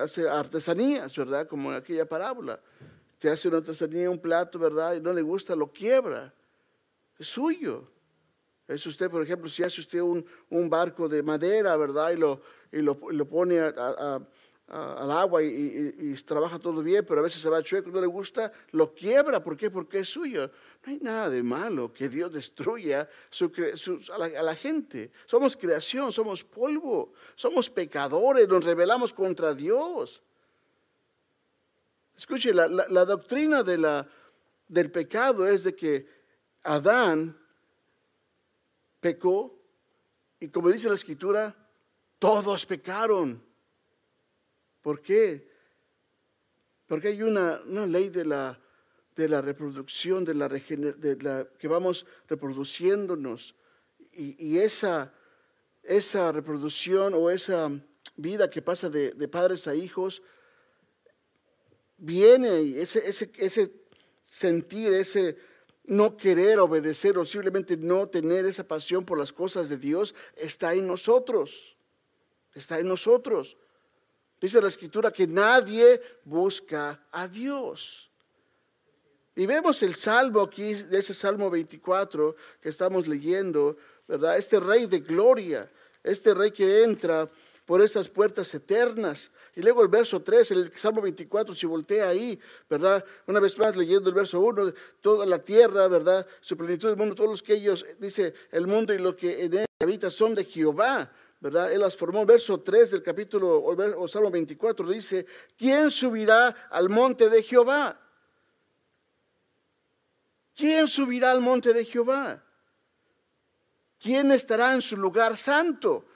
hace 0.00 0.28
artesanías, 0.28 1.16
¿verdad? 1.16 1.46
Como 1.46 1.70
en 1.70 1.76
aquella 1.76 2.08
parábola. 2.08 2.60
Te 3.20 3.28
hace 3.28 3.46
una 3.46 3.58
artesanía, 3.58 4.10
un 4.10 4.18
plato, 4.18 4.58
¿verdad? 4.58 4.96
Y 4.96 5.00
no 5.00 5.12
le 5.12 5.22
gusta, 5.22 5.54
lo 5.54 5.70
quiebra. 5.70 6.34
Es 7.16 7.28
suyo. 7.28 7.88
Es 8.66 8.84
usted, 8.84 9.08
por 9.08 9.22
ejemplo, 9.22 9.48
si 9.48 9.62
hace 9.62 9.80
usted 9.80 10.00
un, 10.00 10.24
barco 10.68 11.08
de 11.08 11.22
madera, 11.22 11.76
¿verdad? 11.76 12.10
Y 12.10 12.16
lo, 12.16 12.40
y 12.72 12.78
lo, 12.78 13.28
pone 13.28 13.60
a 13.60 14.26
al 14.68 15.10
agua 15.10 15.42
y, 15.42 16.14
trabaja 16.24 16.58
todo 16.58 16.82
bien, 16.82 17.04
pero 17.06 17.20
a 17.20 17.22
veces 17.22 17.42
se 17.42 17.50
va 17.50 17.62
chueco, 17.62 17.90
no 17.90 18.00
le 18.00 18.06
gusta, 18.06 18.50
lo 18.70 18.94
quiebra. 18.94 19.42
¿Por 19.42 19.56
qué? 19.56 19.70
Porque 19.70 20.00
es 20.00 20.08
suyo. 20.08 20.50
No 20.84 20.92
hay 20.92 20.98
nada 21.00 21.28
de 21.28 21.42
malo 21.42 21.92
que 21.92 22.08
Dios 22.08 22.32
destruya 22.32 23.08
a, 24.12 24.42
la, 24.42 24.54
gente. 24.54 25.12
Somos 25.26 25.56
creación, 25.56 26.12
somos 26.12 26.42
polvo, 26.42 27.12
somos 27.34 27.68
pecadores, 27.68 28.48
nos 28.48 28.64
rebelamos 28.64 29.12
contra 29.12 29.54
Dios. 29.54 30.22
Escuche, 32.16 32.54
la, 32.54 32.66
la 32.68 33.04
doctrina 33.04 33.62
de 33.62 33.78
la, 33.78 34.08
del 34.68 34.90
pecado 34.90 35.46
es 35.46 35.64
de 35.64 35.74
que 35.74 36.06
Adán 36.62 37.36
pecó 39.00 39.62
y 40.42 40.48
como 40.48 40.70
dice 40.70 40.88
la 40.88 40.96
escritura, 40.96 41.54
todos 42.18 42.66
pecaron. 42.66 43.40
¿Por 44.82 45.00
qué? 45.00 45.48
Porque 46.86 47.08
hay 47.08 47.22
una, 47.22 47.62
ley 47.86 48.10
de 48.10 48.24
la, 48.24 48.60
de 49.16 49.28
la 49.28 49.40
reproducción, 49.40 50.24
de 50.24 50.34
la, 50.34 50.48
de 50.48 51.46
que 51.58 51.68
vamos 51.68 52.04
reproduciéndonos. 52.28 53.54
Y, 54.12 54.58
esa, 54.58 55.14
esa 55.82 56.32
reproducción 56.32 57.14
o 57.14 57.30
esa 57.30 57.70
vida 58.16 58.50
que 58.50 58.60
pasa 58.60 58.90
de, 58.90 59.28
padres 59.28 59.66
a 59.68 59.74
hijos, 59.74 60.22
viene 61.96 62.78
ese, 62.78 63.08
ese, 63.08 63.30
ese 63.38 63.72
sentir, 64.22 64.92
ese 64.92 65.38
no 65.84 66.16
querer 66.16 66.58
obedecer 66.58 67.16
o 67.16 67.24
simplemente 67.24 67.76
no 67.76 68.08
tener 68.08 68.44
esa 68.44 68.64
pasión 68.64 69.04
por 69.04 69.18
las 69.18 69.32
cosas 69.32 69.68
de 69.68 69.78
Dios, 69.78 70.14
está 70.36 70.74
en 70.74 70.86
nosotros. 70.86 71.76
Está 72.54 72.78
en 72.78 72.88
nosotros. 72.88 73.56
Dice 74.42 74.60
la 74.60 74.66
escritura 74.66 75.12
que 75.12 75.24
nadie 75.24 76.02
busca 76.24 77.06
a 77.12 77.28
Dios. 77.28 78.10
Y 79.36 79.46
vemos 79.46 79.80
el 79.84 79.94
salmo 79.94 80.40
aquí, 80.40 80.74
de 80.74 80.98
ese 80.98 81.14
salmo 81.14 81.48
24 81.48 82.34
que 82.60 82.68
estamos 82.68 83.06
leyendo, 83.06 83.76
¿verdad? 84.08 84.36
Este 84.36 84.58
rey 84.58 84.86
de 84.86 84.98
gloria, 84.98 85.68
este 86.02 86.34
rey 86.34 86.50
que 86.50 86.82
entra 86.82 87.30
por 87.64 87.80
esas 87.82 88.08
puertas 88.08 88.52
eternas. 88.52 89.30
Y 89.54 89.62
luego 89.62 89.80
el 89.80 89.88
verso 89.88 90.20
3, 90.20 90.50
el 90.50 90.72
Salmo 90.76 91.00
24, 91.00 91.54
si 91.54 91.66
voltea 91.66 92.08
ahí, 92.08 92.38
¿verdad? 92.68 93.04
Una 93.28 93.38
vez 93.38 93.56
más 93.56 93.76
leyendo 93.76 94.08
el 94.08 94.14
verso 94.14 94.40
1, 94.40 94.72
toda 95.00 95.24
la 95.24 95.38
tierra, 95.38 95.86
¿verdad? 95.86 96.26
Su 96.40 96.56
plenitud 96.56 96.88
del 96.88 96.96
mundo, 96.96 97.14
todos 97.14 97.30
los 97.30 97.42
que 97.42 97.54
ellos, 97.54 97.86
dice, 98.00 98.34
el 98.50 98.66
mundo 98.66 98.92
y 98.92 98.98
lo 98.98 99.14
que 99.14 99.44
en 99.44 99.54
él 99.54 99.66
habita 99.78 100.10
son 100.10 100.34
de 100.34 100.44
Jehová. 100.44 101.12
¿Verdad? 101.42 101.72
Él 101.72 101.80
las 101.80 101.96
formó. 101.96 102.24
Verso 102.24 102.60
3 102.60 102.92
del 102.92 103.02
capítulo 103.02 103.64
o 103.64 104.06
Salmo 104.06 104.30
24 104.30 104.88
dice, 104.88 105.26
¿quién 105.58 105.90
subirá 105.90 106.68
al 106.70 106.88
monte 106.88 107.28
de 107.28 107.42
Jehová? 107.42 108.00
¿Quién 110.54 110.86
subirá 110.86 111.32
al 111.32 111.40
monte 111.40 111.72
de 111.72 111.84
Jehová? 111.84 112.40
¿Quién 113.98 114.30
estará 114.30 114.72
en 114.72 114.82
su 114.82 114.96
lugar 114.96 115.36
santo? 115.36 116.06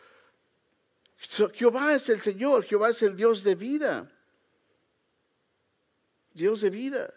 Jehová 1.54 1.94
es 1.94 2.08
el 2.08 2.20
Señor, 2.20 2.64
Jehová 2.64 2.90
es 2.90 3.02
el 3.02 3.16
Dios 3.16 3.42
de 3.42 3.56
vida. 3.56 4.12
Dios 6.34 6.60
de 6.60 6.70
vida. 6.70 7.12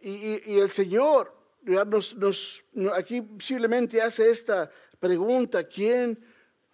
Y, 0.00 0.52
y 0.52 0.58
el 0.58 0.70
Señor 0.70 1.39
aquí 2.94 3.22
posiblemente 3.22 4.00
hace 4.00 4.30
esta 4.30 4.70
pregunta, 4.98 5.64
¿quién, 5.64 6.18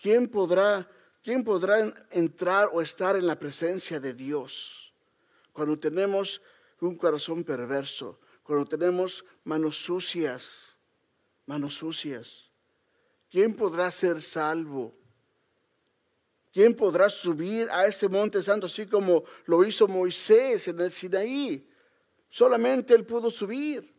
quién, 0.01 0.29
podrá, 0.29 0.89
¿quién 1.23 1.45
podrá 1.45 1.93
entrar 2.11 2.71
o 2.73 2.81
estar 2.81 3.17
en 3.17 3.27
la 3.27 3.39
presencia 3.39 4.01
de 4.01 4.15
Dios 4.15 4.93
cuando 5.53 5.77
tenemos 5.79 6.41
un 6.81 6.97
corazón 6.97 7.45
perverso, 7.45 8.21
cuando 8.43 8.65
tenemos 8.67 9.25
manos 9.45 9.77
sucias, 9.77 10.77
manos 11.47 11.75
sucias? 11.75 12.51
¿Quién 13.31 13.55
podrá 13.55 13.91
ser 13.91 14.23
salvo? 14.23 14.95
¿Quién 16.53 16.75
podrá 16.75 17.11
subir 17.11 17.69
a 17.71 17.87
ese 17.87 18.09
monte 18.09 18.43
santo 18.43 18.67
así 18.67 18.87
como 18.87 19.25
lo 19.45 19.63
hizo 19.63 19.87
Moisés 19.87 20.69
en 20.69 20.81
el 20.81 20.91
Sinaí? 20.91 21.69
Solamente 22.31 22.95
él 22.95 23.05
pudo 23.05 23.31
subir. 23.31 23.96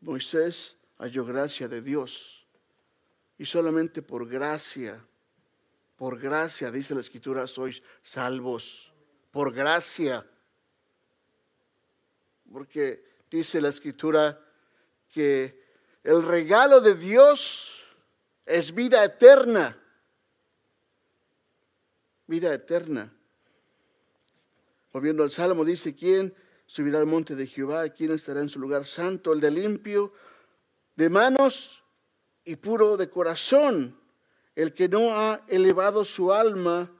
Moisés 0.00 0.76
halló 0.98 1.24
gracia 1.24 1.68
de 1.68 1.82
Dios 1.82 2.46
y 3.36 3.44
solamente 3.44 4.02
por 4.02 4.28
gracia, 4.28 5.04
por 5.96 6.18
gracia, 6.18 6.70
dice 6.70 6.94
la 6.94 7.00
escritura, 7.00 7.46
sois 7.46 7.82
salvos, 8.02 8.92
por 9.30 9.52
gracia. 9.52 10.24
Porque 12.52 13.04
dice 13.30 13.60
la 13.60 13.68
escritura 13.68 14.40
que 15.08 15.60
el 16.04 16.22
regalo 16.22 16.80
de 16.80 16.94
Dios 16.94 17.82
es 18.46 18.74
vida 18.74 19.04
eterna, 19.04 19.80
vida 22.26 22.52
eterna. 22.54 23.12
Volviendo 24.92 25.22
al 25.22 25.30
Salmo, 25.30 25.64
dice, 25.64 25.94
¿quién 25.94 26.34
subirá 26.68 26.98
al 26.98 27.06
monte 27.06 27.34
de 27.34 27.46
Jehová, 27.46 27.88
quien 27.88 28.12
estará 28.12 28.42
en 28.42 28.50
su 28.50 28.60
lugar 28.60 28.84
santo, 28.84 29.32
el 29.32 29.40
de 29.40 29.50
limpio 29.50 30.12
de 30.96 31.08
manos 31.08 31.82
y 32.44 32.56
puro 32.56 32.98
de 32.98 33.08
corazón, 33.08 33.98
el 34.54 34.74
que 34.74 34.86
no 34.86 35.14
ha 35.14 35.42
elevado 35.48 36.04
su 36.04 36.30
alma 36.30 36.92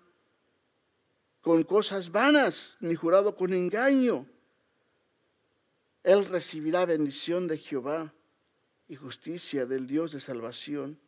con 1.42 1.62
cosas 1.64 2.10
vanas, 2.10 2.78
ni 2.80 2.94
jurado 2.94 3.36
con 3.36 3.52
engaño. 3.52 4.26
Él 6.02 6.24
recibirá 6.24 6.86
bendición 6.86 7.46
de 7.46 7.58
Jehová 7.58 8.14
y 8.88 8.96
justicia 8.96 9.66
del 9.66 9.86
Dios 9.86 10.12
de 10.12 10.20
salvación. 10.20 10.98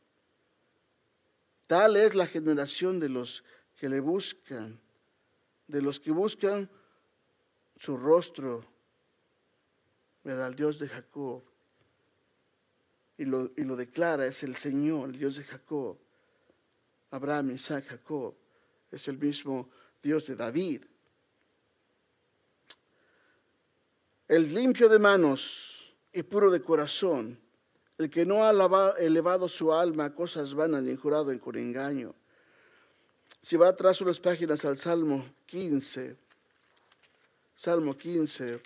Tal 1.66 1.96
es 1.96 2.14
la 2.14 2.26
generación 2.26 3.00
de 3.00 3.08
los 3.08 3.42
que 3.78 3.88
le 3.88 4.00
buscan, 4.00 4.78
de 5.66 5.80
los 5.80 5.98
que 5.98 6.10
buscan 6.10 6.68
su 7.80 7.96
rostro, 7.96 8.62
era 10.22 10.46
el 10.48 10.54
Dios 10.54 10.78
de 10.78 10.86
Jacob. 10.86 11.42
Y 13.16 13.24
lo, 13.24 13.50
y 13.56 13.64
lo 13.64 13.74
declara, 13.74 14.26
es 14.26 14.42
el 14.42 14.56
Señor, 14.56 15.08
el 15.08 15.18
Dios 15.18 15.36
de 15.36 15.44
Jacob. 15.44 15.96
Abraham, 17.10 17.52
Isaac, 17.52 17.86
Jacob. 17.88 18.34
Es 18.90 19.08
el 19.08 19.16
mismo 19.16 19.70
Dios 20.02 20.26
de 20.26 20.36
David. 20.36 20.84
El 24.28 24.52
limpio 24.54 24.90
de 24.90 24.98
manos 24.98 25.94
y 26.12 26.22
puro 26.22 26.50
de 26.50 26.60
corazón, 26.60 27.40
el 27.96 28.10
que 28.10 28.26
no 28.26 28.44
ha 28.44 28.94
elevado 28.98 29.48
su 29.48 29.72
alma 29.72 30.04
a 30.04 30.14
cosas 30.14 30.52
vanas 30.52 30.82
ni 30.82 30.96
jurado 30.96 31.32
en 31.32 31.38
con 31.38 31.56
engaño. 31.56 32.14
Si 33.40 33.56
va 33.56 33.68
atrás 33.68 34.02
unas 34.02 34.20
páginas 34.20 34.66
al 34.66 34.76
Salmo 34.76 35.24
15, 35.46 36.29
Salmo 37.60 37.94
15, 37.94 38.58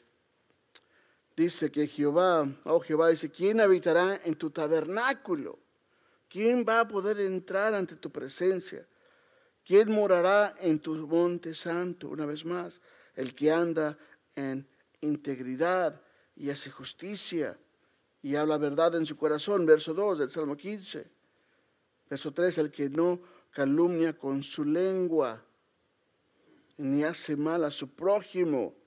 dice 1.36 1.72
que 1.72 1.88
Jehová, 1.88 2.46
oh 2.62 2.78
Jehová, 2.78 3.08
dice, 3.08 3.28
¿quién 3.28 3.60
habitará 3.60 4.20
en 4.22 4.36
tu 4.36 4.50
tabernáculo? 4.50 5.58
¿Quién 6.28 6.64
va 6.64 6.78
a 6.78 6.86
poder 6.86 7.18
entrar 7.18 7.74
ante 7.74 7.96
tu 7.96 8.12
presencia? 8.12 8.86
¿Quién 9.66 9.90
morará 9.90 10.54
en 10.60 10.78
tu 10.78 10.94
monte 11.08 11.56
santo? 11.56 12.08
Una 12.08 12.24
vez 12.24 12.44
más, 12.44 12.80
el 13.16 13.34
que 13.34 13.50
anda 13.50 13.98
en 14.36 14.64
integridad 15.00 16.00
y 16.36 16.50
hace 16.50 16.70
justicia 16.70 17.58
y 18.22 18.36
habla 18.36 18.58
verdad 18.58 18.94
en 18.94 19.06
su 19.06 19.16
corazón. 19.16 19.66
Verso 19.66 19.92
2 19.92 20.20
del 20.20 20.30
Salmo 20.30 20.56
15. 20.56 21.04
Verso 22.08 22.32
3, 22.32 22.58
el 22.58 22.70
que 22.70 22.88
no 22.88 23.18
calumnia 23.50 24.16
con 24.16 24.44
su 24.44 24.64
lengua, 24.64 25.42
ni 26.76 27.02
hace 27.02 27.34
mal 27.34 27.64
a 27.64 27.72
su 27.72 27.88
prójimo 27.88 28.83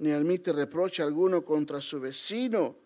ni 0.00 0.12
admite 0.12 0.52
reproche 0.52 1.02
alguno 1.02 1.44
contra 1.44 1.80
su 1.80 2.00
vecino, 2.00 2.76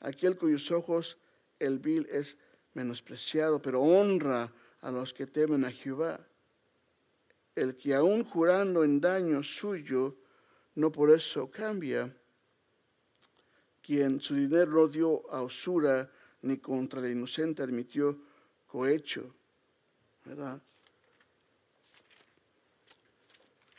aquel 0.00 0.36
cuyos 0.36 0.70
ojos 0.70 1.18
el 1.58 1.80
vil 1.80 2.06
es 2.08 2.36
menospreciado, 2.74 3.60
pero 3.60 3.82
honra 3.82 4.52
a 4.80 4.90
los 4.92 5.12
que 5.12 5.26
temen 5.26 5.64
a 5.64 5.72
Jehová. 5.72 6.20
El 7.56 7.76
que 7.76 7.94
aún 7.94 8.24
jurando 8.24 8.84
en 8.84 9.00
daño 9.00 9.42
suyo, 9.42 10.16
no 10.76 10.92
por 10.92 11.10
eso 11.10 11.50
cambia, 11.50 12.16
quien 13.82 14.20
su 14.20 14.36
dinero 14.36 14.70
no 14.70 14.88
dio 14.88 15.30
a 15.32 15.42
usura, 15.42 16.10
ni 16.42 16.58
contra 16.58 17.00
el 17.00 17.10
inocente 17.10 17.62
admitió 17.62 18.16
cohecho. 18.68 19.34
¿verdad? 20.24 20.62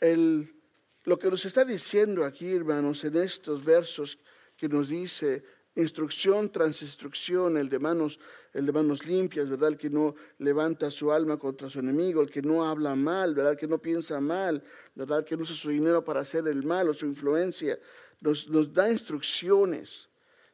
El 0.02 0.61
lo 1.04 1.18
que 1.18 1.30
nos 1.30 1.46
está 1.46 1.66
diciendo 1.66 2.24
aquí, 2.24 2.54
hermanos, 2.54 3.04
en 3.04 3.18
estos 3.18 3.64
versos 3.64 4.20
que 4.56 4.70
nos 4.70 4.90
dice 4.90 5.44
instrucción 5.76 6.52
tras 6.52 6.82
instrucción, 6.82 7.58
el 7.58 7.70
de 7.70 7.80
manos, 7.80 8.20
el 8.54 8.66
de 8.66 8.72
manos 8.72 9.06
limpias, 9.06 9.50
¿verdad? 9.50 9.70
El 9.70 9.78
que 9.78 9.90
no 9.90 10.16
levanta 10.40 10.92
su 10.92 11.12
alma 11.12 11.38
contra 11.38 11.70
su 11.70 11.80
enemigo, 11.80 12.22
el 12.22 12.30
que 12.30 12.42
no 12.42 12.66
habla 12.66 12.96
mal, 12.96 13.34
¿verdad? 13.34 13.58
Que 13.58 13.68
no 13.68 13.80
piensa 13.80 14.20
mal, 14.20 14.64
¿verdad? 14.96 15.26
Que 15.26 15.36
no 15.36 15.44
usa 15.44 15.56
su 15.56 15.70
dinero 15.70 16.04
para 16.04 16.22
hacer 16.22 16.48
el 16.48 16.64
mal 16.64 16.90
o 16.90 16.94
su 16.94 17.06
influencia. 17.06 17.80
Nos, 18.20 18.50
nos 18.50 18.74
da 18.74 18.92
instrucciones. 18.92 20.10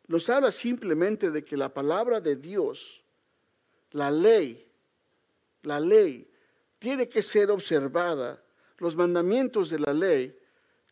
Nos 0.07 0.29
habla 0.29 0.51
simplemente 0.51 1.31
de 1.31 1.43
que 1.43 1.57
la 1.57 1.73
palabra 1.73 2.21
de 2.21 2.35
Dios, 2.35 3.03
la 3.91 4.11
ley, 4.11 4.65
la 5.63 5.79
ley, 5.79 6.31
tiene 6.79 7.09
que 7.09 7.23
ser 7.23 7.49
observada. 7.51 8.41
Los 8.77 8.95
mandamientos 8.95 9.69
de 9.69 9.79
la 9.79 9.93
ley 9.93 10.37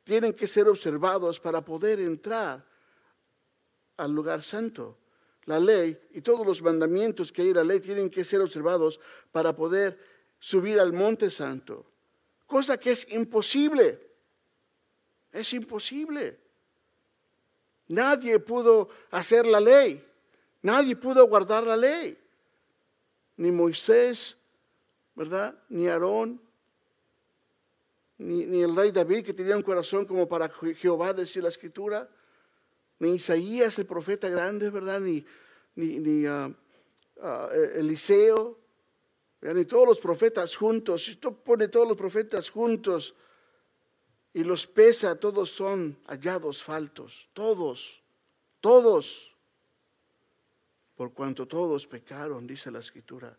tienen 0.04 0.34
que 0.34 0.48
ser 0.48 0.68
observados 0.68 1.40
para 1.40 1.62
poder 1.64 2.00
entrar 2.00 2.66
al 3.98 4.12
lugar 4.12 4.44
santo. 4.44 4.98
La 5.46 5.60
ley 5.60 5.98
y 6.12 6.22
todos 6.22 6.46
los 6.46 6.62
mandamientos 6.62 7.32
que 7.32 7.44
hay 7.44 7.50
en 7.50 7.56
la 7.56 7.64
ley 7.64 7.80
tienen 7.80 8.10
que 8.10 8.24
ser 8.24 8.42
observados 8.42 9.00
para 9.32 9.56
poder 9.56 10.00
subir 10.40 10.80
al 10.80 10.94
monte 10.94 11.30
santo. 11.30 11.86
Cosa 12.46 12.78
que 12.78 12.92
es 12.92 13.08
imposible. 13.12 14.00
Es 15.32 15.54
imposible. 15.54 16.40
Nadie 17.88 18.40
pudo 18.40 18.90
hacer 19.12 19.46
la 19.46 19.60
ley. 19.60 20.04
Nadie 20.62 20.96
pudo 20.96 21.28
guardar 21.28 21.64
la 21.64 21.78
ley. 21.78 22.18
Ni 23.38 23.52
Moisés, 23.52 24.38
¿verdad? 25.14 25.56
Ni 25.70 25.88
Aarón, 25.88 26.42
ni, 28.18 28.62
el 28.62 28.76
rey 28.76 28.92
David 28.92 29.26
que 29.26 29.34
tenía 29.34 29.56
un 29.56 29.64
corazón 29.64 30.06
como 30.06 30.28
para 30.28 30.50
Jehová, 30.50 31.14
decía 31.14 31.42
la 31.42 31.50
escritura 31.50 32.10
ni 33.00 33.16
Isaías, 33.16 33.78
el 33.78 33.86
profeta 33.86 34.30
grande, 34.30 34.70
¿verdad? 34.70 35.02
Ni, 35.02 35.26
ni, 35.76 36.26
ah, 36.26 36.50
ah, 37.22 37.50
e-, 37.54 37.80
Eliseo, 37.80 38.58
ni 39.42 39.66
todos 39.66 39.88
los 39.88 40.00
profetas 40.00 40.56
juntos. 40.56 41.06
Si 41.06 41.12
usted 41.12 41.32
pone 41.32 41.68
todos 41.68 41.88
los 41.88 41.98
profetas 41.98 42.50
juntos 42.50 43.14
y 44.34 44.44
los 44.44 44.66
pesa, 44.66 45.20
todos 45.20 45.52
son 45.52 45.98
hallados 46.08 46.64
faltos. 46.64 47.30
Todos, 47.34 48.02
todos. 48.62 49.32
Por 50.96 51.14
cuanto 51.14 51.46
todos 51.46 51.86
pecaron, 51.86 52.48
dice 52.48 52.72
la 52.72 52.80
escritura. 52.80 53.38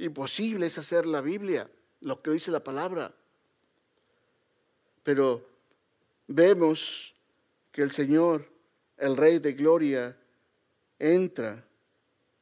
Imposible 0.00 0.66
es 0.66 0.78
hacer 0.78 1.04
la 1.04 1.20
Biblia, 1.20 1.70
lo 2.00 2.22
que 2.22 2.30
dice 2.30 2.50
la 2.50 2.64
palabra. 2.64 3.14
Pero 5.02 5.46
vemos 6.26 7.14
que 7.70 7.82
el 7.82 7.92
Señor, 7.92 8.50
el 8.96 9.14
Rey 9.14 9.40
de 9.40 9.52
Gloria, 9.52 10.16
entra, 10.98 11.62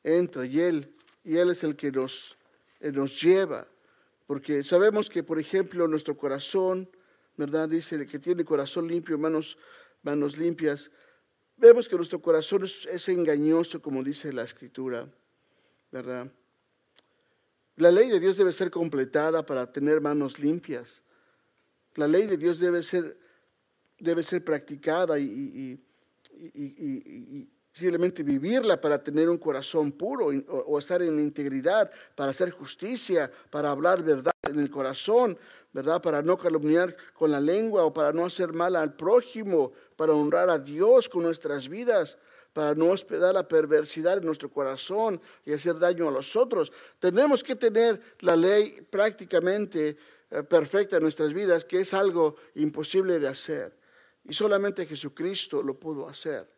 entra 0.05 0.47
y 0.47 0.61
Él, 0.61 0.95
y 1.25 1.37
Él 1.37 1.51
es 1.51 1.65
el 1.65 1.75
que 1.75 1.91
nos, 1.91 2.39
eh, 2.79 2.93
nos 2.93 3.21
lleva. 3.21 3.67
Porque 4.29 4.63
sabemos 4.63 5.11
que, 5.11 5.25
por 5.25 5.41
ejemplo, 5.41 5.89
nuestro 5.89 6.17
corazón, 6.17 6.89
¿verdad? 7.37 7.69
Dice 7.69 8.07
que 8.07 8.21
tiene 8.21 8.45
corazón 8.45 8.87
limpio, 8.87 9.19
manos, 9.19 9.59
manos 10.03 10.39
limpias. 10.39 10.93
Vemos 11.57 11.89
que 11.89 11.97
nuestro 11.97 12.23
corazón 12.23 12.63
es, 12.63 12.87
es 12.87 13.09
engañoso, 13.09 13.83
como 13.83 14.05
dice 14.05 14.33
la 14.33 14.45
Escritura, 14.45 15.09
¿verdad? 15.91 16.31
La 17.79 17.93
ley 17.93 18.09
de 18.09 18.19
Dios 18.19 18.37
debe 18.37 18.53
ser 18.53 18.73
completada 18.73 19.47
para 19.47 19.71
tener 19.71 20.01
manos 20.01 20.41
limpias. 20.41 21.01
La 21.95 22.09
ley 22.09 22.27
de 22.27 22.37
Dios 22.37 22.59
debe 22.59 22.83
ser, 22.83 23.17
debe 23.99 24.25
ser 24.25 24.45
practicada 24.45 25.17
y, 25.17 25.81
simplemente 27.73 28.25
vivirla 28.25 28.81
para 28.81 29.01
tener 29.03 29.29
un 29.29 29.39
corazón 29.39 29.93
puro 29.93 30.27
o, 30.49 30.79
estar 30.79 31.01
en 31.03 31.21
integridad, 31.21 31.89
para 32.17 32.33
hacer 32.33 32.51
justicia, 32.51 33.31
para 33.49 33.71
hablar 33.71 34.03
verdad 34.03 34.33
en 34.43 34.59
el 34.59 34.71
corazón, 34.71 35.39
¿verdad? 35.73 36.03
Para 36.03 36.21
no 36.21 36.37
calumniar 36.37 36.97
con 37.15 37.31
la 37.31 37.41
lengua 37.41 37.85
o 37.85 37.95
para 37.95 38.13
no 38.13 38.27
hacer 38.27 38.53
mal 38.53 38.75
al 38.75 38.97
prójimo, 38.97 39.71
para 39.95 40.15
honrar 40.15 40.51
a 40.51 40.59
Dios 40.59 41.09
con 41.09 41.23
nuestras 41.23 41.69
vidas, 41.69 42.19
para 42.53 42.75
no 42.75 42.87
hospedar 42.87 43.35
la 43.35 43.47
perversidad 43.47 44.19
en 44.19 44.27
nuestro 44.27 44.51
corazón 44.51 45.21
y 45.45 45.53
hacer 45.53 45.79
daño 45.79 46.09
a 46.09 46.13
los 46.13 46.35
otros. 46.37 46.73
Tenemos 46.99 47.45
que 47.45 47.57
tener 47.57 48.01
la 48.21 48.37
ley 48.37 48.87
prácticamente 48.91 49.97
eh, 50.31 50.43
perfecta 50.43 50.97
en 50.97 51.03
nuestras 51.03 51.33
vidas, 51.33 51.65
que 51.65 51.81
es 51.81 51.95
algo 51.95 52.37
imposible 52.55 53.19
de 53.19 53.29
hacer. 53.29 53.77
Y 54.25 54.35
solamente 54.35 54.87
Jesucristo 54.87 55.63
lo 55.63 55.79
pudo 55.79 56.09
hacer. 56.09 56.51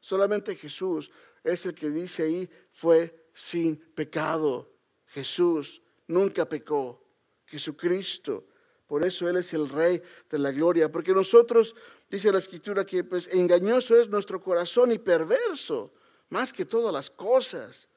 Solamente 0.00 0.56
Jesús 0.56 1.10
es 1.42 1.66
el 1.66 1.74
que 1.74 1.90
dice 1.90 2.24
ahí, 2.24 2.50
fue 2.72 3.28
sin 3.32 3.76
pecado. 3.76 4.70
Jesús 5.06 5.82
nunca 6.06 6.48
pecó. 6.48 7.02
Jesucristo. 7.46 8.46
Por 8.86 9.04
eso 9.04 9.28
Él 9.28 9.36
es 9.36 9.52
el 9.52 9.68
Rey 9.68 10.02
de 10.30 10.38
la 10.38 10.52
gloria. 10.52 10.90
Porque 10.90 11.12
nosotros, 11.12 11.74
dice 12.12 12.30
la 12.30 12.38
Escritura, 12.38 12.84
que 12.84 13.04
pues 13.04 13.26
engañoso 13.28 13.98
es 13.98 14.08
nuestro 14.08 14.40
corazón 14.40 14.92
y 14.92 14.98
perverso, 14.98 15.90
más 16.28 16.52
que 16.52 16.66
todas 16.66 16.92
las 16.92 17.08
cosas. 17.08 17.88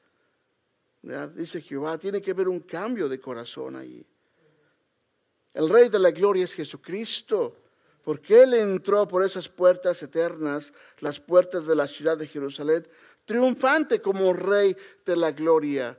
Dice 1.34 1.60
Jehová, 1.60 1.98
tiene 1.98 2.22
que 2.22 2.30
haber 2.30 2.48
un 2.48 2.60
cambio 2.60 3.08
de 3.10 3.20
corazón 3.20 3.76
ahí. 3.76 4.04
El 5.52 5.68
Rey 5.68 5.90
de 5.90 5.98
la 5.98 6.10
Gloria 6.10 6.44
es 6.44 6.54
Jesucristo, 6.54 7.56
porque 8.02 8.42
Él 8.42 8.54
entró 8.54 9.06
por 9.06 9.24
esas 9.24 9.48
puertas 9.48 10.02
eternas, 10.02 10.72
las 11.00 11.20
puertas 11.20 11.66
de 11.66 11.76
la 11.76 11.86
ciudad 11.86 12.16
de 12.16 12.26
Jerusalén, 12.26 12.88
triunfante 13.26 14.00
como 14.00 14.32
Rey 14.32 14.76
de 15.04 15.16
la 15.16 15.32
Gloria, 15.32 15.98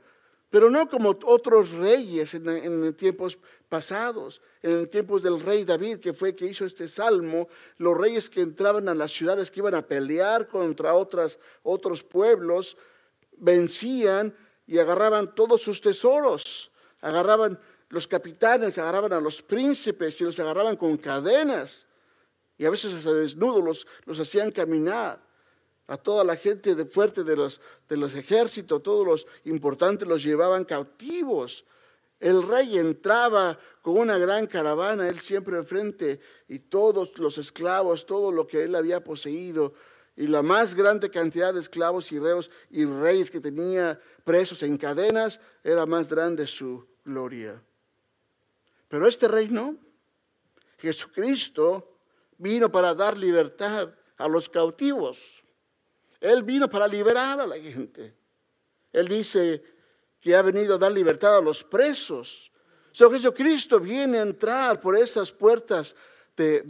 pero 0.50 0.70
no 0.70 0.88
como 0.88 1.18
otros 1.24 1.72
reyes 1.72 2.34
en, 2.34 2.94
tiempos 2.94 3.38
pasados, 3.68 4.40
en 4.62 4.88
tiempos 4.88 5.22
del 5.22 5.40
rey 5.40 5.64
David, 5.64 5.98
que 5.98 6.12
fue 6.12 6.34
que 6.34 6.46
hizo 6.46 6.64
este 6.64 6.88
salmo, 6.88 7.48
los 7.76 7.96
reyes 7.96 8.30
que 8.30 8.40
entraban 8.40 8.88
a 8.88 8.94
las 8.94 9.12
ciudades, 9.12 9.50
que 9.50 9.60
iban 9.60 9.74
a 9.74 9.86
pelear 9.86 10.48
contra 10.48 10.94
otras, 10.94 11.38
otros 11.62 12.02
pueblos, 12.02 12.76
vencían 13.36 14.34
y 14.66 14.78
agarraban 14.78 15.34
todos 15.34 15.62
sus 15.62 15.80
tesoros, 15.80 16.70
agarraban 17.00 17.58
los 17.90 18.06
capitanes 18.06 18.78
agarraban 18.78 19.12
a 19.12 19.20
los 19.20 19.42
príncipes 19.42 20.20
y 20.20 20.24
los 20.24 20.38
agarraban 20.38 20.76
con 20.76 20.96
cadenas. 20.96 21.86
Y 22.56 22.64
a 22.64 22.70
veces 22.70 22.92
hasta 22.92 23.12
desnudos 23.12 23.62
los, 23.64 23.86
los 24.04 24.18
hacían 24.18 24.50
caminar. 24.50 25.20
A 25.88 25.96
toda 25.96 26.22
la 26.22 26.36
gente 26.36 26.74
de 26.74 26.84
fuerte 26.84 27.24
de 27.24 27.34
los, 27.34 27.60
de 27.88 27.96
los 27.96 28.14
ejércitos, 28.14 28.82
todos 28.82 29.06
los 29.06 29.26
importantes 29.44 30.06
los 30.06 30.22
llevaban 30.22 30.64
cautivos. 30.64 31.64
El 32.20 32.42
rey 32.42 32.78
entraba 32.78 33.58
con 33.80 33.98
una 33.98 34.18
gran 34.18 34.46
caravana, 34.46 35.08
él 35.08 35.20
siempre 35.20 35.56
enfrente, 35.56 36.20
y 36.46 36.58
todos 36.58 37.18
los 37.18 37.38
esclavos, 37.38 38.06
todo 38.06 38.30
lo 38.30 38.46
que 38.46 38.64
él 38.64 38.74
había 38.74 39.02
poseído, 39.02 39.72
y 40.16 40.26
la 40.26 40.42
más 40.42 40.74
grande 40.74 41.10
cantidad 41.10 41.54
de 41.54 41.60
esclavos 41.60 42.10
y 42.10 42.18
reos 42.18 42.50
y 42.70 42.84
reyes 42.84 43.30
que 43.30 43.40
tenía 43.40 44.00
presos 44.24 44.62
en 44.64 44.76
cadenas, 44.76 45.40
era 45.62 45.86
más 45.86 46.08
grande 46.08 46.46
su 46.46 46.84
gloria. 47.04 47.62
Pero 48.88 49.06
este 49.06 49.28
reino, 49.28 49.76
Jesucristo, 50.78 51.98
vino 52.36 52.70
para 52.70 52.94
dar 52.94 53.16
libertad 53.16 53.94
a 54.16 54.28
los 54.28 54.48
cautivos. 54.48 55.37
Él 56.20 56.42
vino 56.42 56.68
para 56.68 56.88
liberar 56.88 57.40
a 57.40 57.46
la 57.46 57.56
gente. 57.56 58.14
Él 58.92 59.08
dice 59.08 59.62
que 60.20 60.34
ha 60.34 60.42
venido 60.42 60.74
a 60.74 60.78
dar 60.78 60.92
libertad 60.92 61.36
a 61.36 61.40
los 61.40 61.62
presos. 61.62 62.50
So, 62.92 63.10
Jesucristo 63.10 63.78
viene 63.78 64.18
a 64.18 64.22
entrar 64.22 64.80
por 64.80 64.96
esas 64.96 65.30
puertas 65.30 65.94
de, 66.36 66.62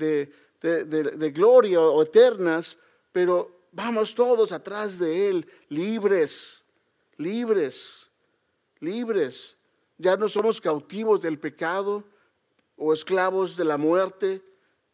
de 0.60 1.30
gloria 1.30 1.80
o 1.80 2.02
eternas, 2.02 2.76
pero 3.12 3.62
vamos 3.72 4.14
todos 4.14 4.52
atrás 4.52 4.98
de 4.98 5.28
Él, 5.28 5.46
libres, 5.68 6.64
libres, 7.16 8.10
libres. 8.80 9.56
Ya 9.96 10.16
no 10.16 10.28
somos 10.28 10.60
cautivos 10.60 11.22
del 11.22 11.38
pecado 11.38 12.04
o 12.76 12.92
esclavos 12.92 13.56
de 13.56 13.64
la 13.64 13.76
muerte 13.76 14.42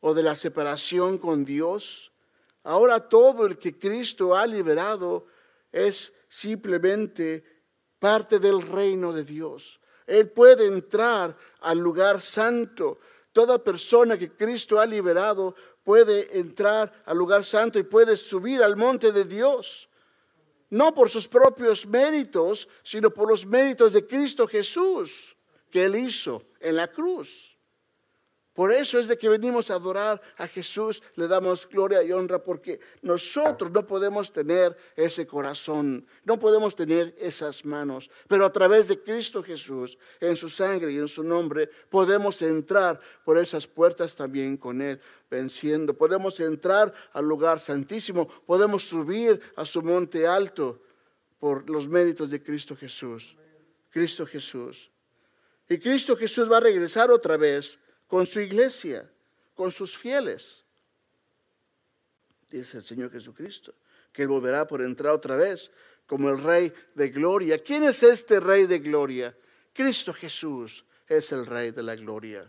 o 0.00 0.14
de 0.14 0.22
la 0.22 0.36
separación 0.36 1.18
con 1.18 1.44
Dios. 1.44 2.12
Ahora 2.64 3.08
todo 3.08 3.46
el 3.46 3.58
que 3.58 3.78
Cristo 3.78 4.34
ha 4.34 4.46
liberado 4.46 5.26
es 5.70 6.12
simplemente 6.28 7.44
parte 7.98 8.38
del 8.38 8.60
reino 8.60 9.12
de 9.12 9.24
Dios. 9.24 9.80
Él 10.06 10.30
puede 10.30 10.66
entrar 10.66 11.36
al 11.60 11.78
lugar 11.78 12.20
santo. 12.20 12.98
Toda 13.32 13.62
persona 13.62 14.18
que 14.18 14.32
Cristo 14.32 14.78
ha 14.78 14.86
liberado 14.86 15.54
puede 15.82 16.38
entrar 16.38 17.02
al 17.06 17.16
lugar 17.16 17.44
santo 17.44 17.78
y 17.78 17.82
puede 17.84 18.16
subir 18.16 18.62
al 18.62 18.76
monte 18.76 19.12
de 19.12 19.24
Dios 19.24 19.88
no 20.74 20.92
por 20.92 21.08
sus 21.08 21.28
propios 21.28 21.86
méritos, 21.86 22.68
sino 22.82 23.08
por 23.08 23.28
los 23.28 23.46
méritos 23.46 23.92
de 23.92 24.04
Cristo 24.04 24.48
Jesús 24.48 25.36
que 25.70 25.84
Él 25.84 25.94
hizo 25.94 26.42
en 26.58 26.74
la 26.74 26.88
cruz. 26.88 27.53
Por 28.54 28.70
eso 28.70 29.00
es 29.00 29.08
de 29.08 29.18
que 29.18 29.28
venimos 29.28 29.68
a 29.68 29.74
adorar 29.74 30.22
a 30.36 30.46
Jesús, 30.46 31.02
le 31.16 31.26
damos 31.26 31.68
gloria 31.68 32.04
y 32.04 32.12
honra, 32.12 32.38
porque 32.38 32.78
nosotros 33.02 33.72
no 33.72 33.84
podemos 33.84 34.32
tener 34.32 34.76
ese 34.94 35.26
corazón, 35.26 36.06
no 36.24 36.38
podemos 36.38 36.76
tener 36.76 37.16
esas 37.18 37.64
manos, 37.64 38.08
pero 38.28 38.46
a 38.46 38.52
través 38.52 38.86
de 38.86 39.02
Cristo 39.02 39.42
Jesús, 39.42 39.98
en 40.20 40.36
su 40.36 40.48
sangre 40.48 40.92
y 40.92 40.98
en 40.98 41.08
su 41.08 41.24
nombre, 41.24 41.68
podemos 41.90 42.40
entrar 42.42 43.00
por 43.24 43.38
esas 43.38 43.66
puertas 43.66 44.14
también 44.14 44.56
con 44.56 44.80
Él, 44.80 45.00
venciendo. 45.28 45.92
Podemos 45.92 46.38
entrar 46.38 46.94
al 47.12 47.24
lugar 47.24 47.58
santísimo, 47.58 48.28
podemos 48.46 48.86
subir 48.86 49.40
a 49.56 49.66
su 49.66 49.82
monte 49.82 50.28
alto 50.28 50.80
por 51.40 51.68
los 51.68 51.88
méritos 51.88 52.30
de 52.30 52.40
Cristo 52.40 52.76
Jesús. 52.76 53.36
Cristo 53.90 54.24
Jesús. 54.24 54.90
Y 55.68 55.78
Cristo 55.78 56.16
Jesús 56.16 56.50
va 56.50 56.58
a 56.58 56.60
regresar 56.60 57.10
otra 57.10 57.36
vez 57.36 57.80
con 58.14 58.26
su 58.26 58.38
iglesia, 58.38 59.10
con 59.56 59.72
sus 59.72 59.98
fieles. 59.98 60.62
Dice 62.48 62.76
el 62.76 62.84
Señor 62.84 63.10
Jesucristo, 63.10 63.74
que 64.12 64.22
Él 64.22 64.28
volverá 64.28 64.68
por 64.68 64.82
entrar 64.82 65.12
otra 65.12 65.34
vez 65.34 65.72
como 66.06 66.30
el 66.30 66.40
Rey 66.40 66.72
de 66.94 67.08
Gloria. 67.08 67.58
¿Quién 67.58 67.82
es 67.82 68.04
este 68.04 68.38
Rey 68.38 68.68
de 68.68 68.78
Gloria? 68.78 69.36
Cristo 69.72 70.12
Jesús 70.12 70.84
es 71.08 71.32
el 71.32 71.44
Rey 71.44 71.72
de 71.72 71.82
la 71.82 71.96
Gloria. 71.96 72.48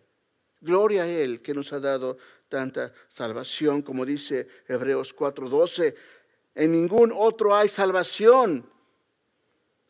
Gloria 0.61 1.01
a 1.01 1.07
Él 1.07 1.41
que 1.41 1.55
nos 1.55 1.73
ha 1.73 1.79
dado 1.79 2.19
tanta 2.47 2.93
salvación, 3.07 3.81
como 3.81 4.05
dice 4.05 4.47
Hebreos 4.67 5.15
4:12. 5.15 5.95
En 6.53 6.73
ningún 6.73 7.11
otro 7.11 7.55
hay 7.55 7.69
salvación. 7.69 8.69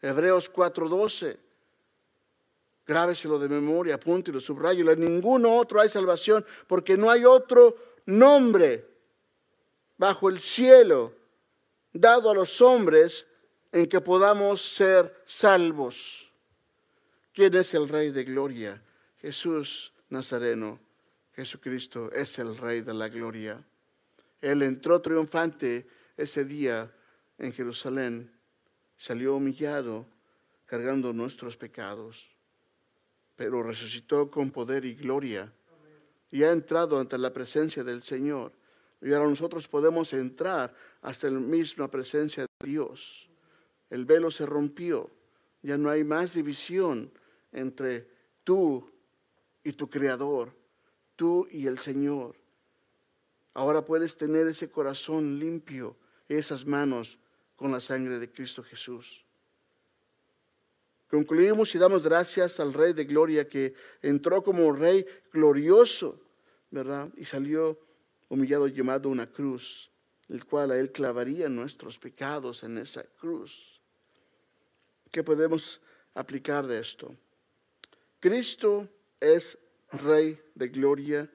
Hebreos 0.02 0.50
4:12. 0.50 1.45
Grábeselo 2.86 3.40
de 3.40 3.50
memoria, 3.50 3.96
apúntelo, 3.96 4.40
subrayo. 4.40 4.90
En 4.92 5.00
ningún 5.00 5.46
otro 5.46 5.82
hay 5.82 5.90
salvación, 5.90 6.46
porque 6.68 6.96
no 6.98 7.10
hay 7.10 7.26
otro 7.26 7.76
nombre 8.06 8.88
bajo 9.98 10.30
el 10.30 10.40
cielo 10.40 11.14
dado 11.92 12.30
a 12.30 12.36
los 12.36 12.62
hombres 12.62 13.28
en 13.72 13.88
que 13.88 14.02
podamos 14.02 14.62
ser 14.62 15.24
salvos. 15.26 16.32
¿Quién 17.34 17.56
es 17.56 17.74
el 17.74 17.90
Rey 17.90 18.12
de 18.12 18.24
Gloria? 18.24 18.82
Jesús 19.18 19.92
Nazareno. 20.10 20.80
Jesucristo 21.34 22.12
es 22.12 22.38
el 22.40 22.56
Rey 22.56 22.82
de 22.82 22.94
la 22.94 23.10
Gloria. 23.10 23.62
Él 24.40 24.62
entró 24.62 25.02
triunfante 25.02 25.88
ese 26.16 26.46
día 26.46 26.90
en 27.38 27.52
Jerusalén, 27.52 28.32
salió 28.96 29.36
humillado, 29.36 30.06
cargando 30.66 31.12
nuestros 31.12 31.58
pecados 31.58 32.35
pero 33.36 33.64
resucitó 33.64 34.30
con 34.32 34.52
poder 34.52 34.86
y 34.86 34.96
gloria 34.96 35.52
y 36.32 36.44
ha 36.44 36.52
entrado 36.52 37.00
ante 37.00 37.18
la 37.18 37.32
presencia 37.32 37.84
del 37.84 38.02
Señor. 38.02 38.52
Y 39.02 39.14
ahora 39.14 39.30
nosotros 39.30 39.68
podemos 39.68 40.12
entrar 40.14 40.74
hasta 41.02 41.30
la 41.30 41.40
misma 41.40 41.90
presencia 41.90 42.44
de 42.44 42.68
Dios. 42.68 43.30
El 43.90 44.06
velo 44.06 44.32
se 44.32 44.46
rompió, 44.46 45.10
ya 45.62 45.78
no 45.78 45.90
hay 45.90 46.04
más 46.04 46.34
división 46.34 47.12
entre 47.52 48.08
tú 48.44 48.92
y 49.64 49.74
tu 49.74 49.90
Creador, 49.90 50.54
tú 51.16 51.48
y 51.52 51.68
el 51.68 51.80
Señor. 51.80 52.36
Ahora 53.54 53.86
puedes 53.86 54.18
tener 54.18 54.48
ese 54.48 54.70
corazón 54.70 55.40
limpio, 55.40 55.96
esas 56.28 56.66
manos 56.66 57.18
con 57.56 57.72
la 57.72 57.80
sangre 57.80 58.20
de 58.20 58.32
Cristo 58.32 58.64
Jesús. 58.64 59.25
Concluimos 61.10 61.74
y 61.76 61.78
damos 61.78 62.04
gracias 62.04 62.60
al 62.60 62.74
Rey 62.74 62.94
de 62.94 63.06
Gloria 63.06 63.48
que 63.48 63.74
entró 64.02 64.44
como 64.44 64.72
Rey 64.72 65.06
glorioso, 65.32 66.20
¿verdad? 66.72 67.10
Y 67.16 67.26
salió 67.26 67.80
humillado 68.30 68.68
llamado 68.68 69.10
una 69.10 69.32
cruz, 69.32 69.92
el 70.30 70.46
cual 70.46 70.72
a 70.72 70.80
Él 70.80 70.92
clavaría 70.92 71.48
nuestros 71.48 72.00
pecados 72.00 72.64
en 72.64 72.78
esa 72.80 73.04
cruz. 73.04 73.80
¿Qué 75.12 75.24
podemos 75.24 75.80
aplicar 76.16 76.66
de 76.66 76.80
esto? 76.80 77.16
Cristo 78.20 78.90
es 79.20 79.58
Rey 79.92 80.40
de 80.56 80.68
Gloria 80.70 81.30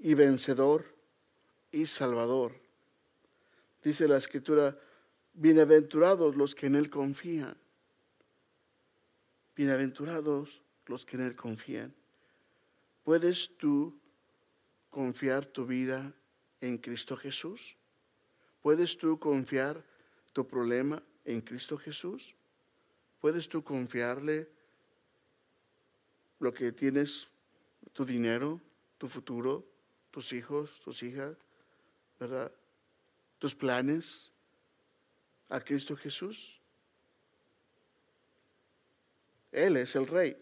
y 0.00 0.14
vencedor 0.14 0.84
y 1.70 1.86
salvador. 1.86 2.52
Dice 3.82 4.08
la 4.08 4.16
Escritura, 4.16 4.76
bienaventurados 5.32 6.36
los 6.36 6.54
que 6.54 6.66
en 6.66 6.74
Él 6.74 6.90
confían. 6.90 7.56
Bienaventurados 9.58 10.62
los 10.86 11.04
que 11.04 11.16
en 11.16 11.22
Él 11.22 11.34
confían. 11.34 11.92
¿Puedes 13.02 13.56
tú 13.56 13.98
confiar 14.88 15.46
tu 15.46 15.66
vida 15.66 16.14
en 16.60 16.78
Cristo 16.78 17.16
Jesús? 17.16 17.74
¿Puedes 18.62 18.96
tú 18.96 19.18
confiar 19.18 19.84
tu 20.32 20.46
problema 20.46 21.02
en 21.24 21.40
Cristo 21.40 21.76
Jesús? 21.76 22.36
¿Puedes 23.18 23.48
tú 23.48 23.64
confiarle 23.64 24.48
lo 26.38 26.54
que 26.54 26.70
tienes, 26.70 27.28
tu 27.92 28.04
dinero, 28.04 28.60
tu 28.96 29.08
futuro, 29.08 29.66
tus 30.12 30.32
hijos, 30.32 30.78
tus 30.84 31.02
hijas, 31.02 31.36
¿verdad? 32.20 32.52
Tus 33.40 33.56
planes 33.56 34.30
a 35.48 35.58
Cristo 35.58 35.96
Jesús? 35.96 36.60
Él 39.52 39.76
es 39.76 39.96
el 39.96 40.06
rey. 40.06 40.36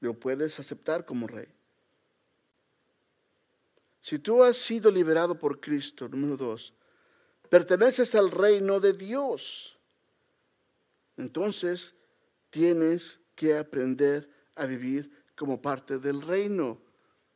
Lo 0.00 0.14
puedes 0.14 0.58
aceptar 0.58 1.04
como 1.04 1.26
rey. 1.26 1.48
Si 4.00 4.18
tú 4.18 4.42
has 4.42 4.56
sido 4.56 4.90
liberado 4.90 5.38
por 5.38 5.60
Cristo, 5.60 6.08
número 6.08 6.36
dos, 6.36 6.74
perteneces 7.48 8.14
al 8.14 8.30
reino 8.30 8.80
de 8.80 8.94
Dios. 8.94 9.78
Entonces 11.16 11.94
tienes 12.50 13.20
que 13.36 13.56
aprender 13.56 14.28
a 14.56 14.66
vivir 14.66 15.22
como 15.36 15.60
parte 15.62 15.98
del 15.98 16.22
reino. 16.22 16.80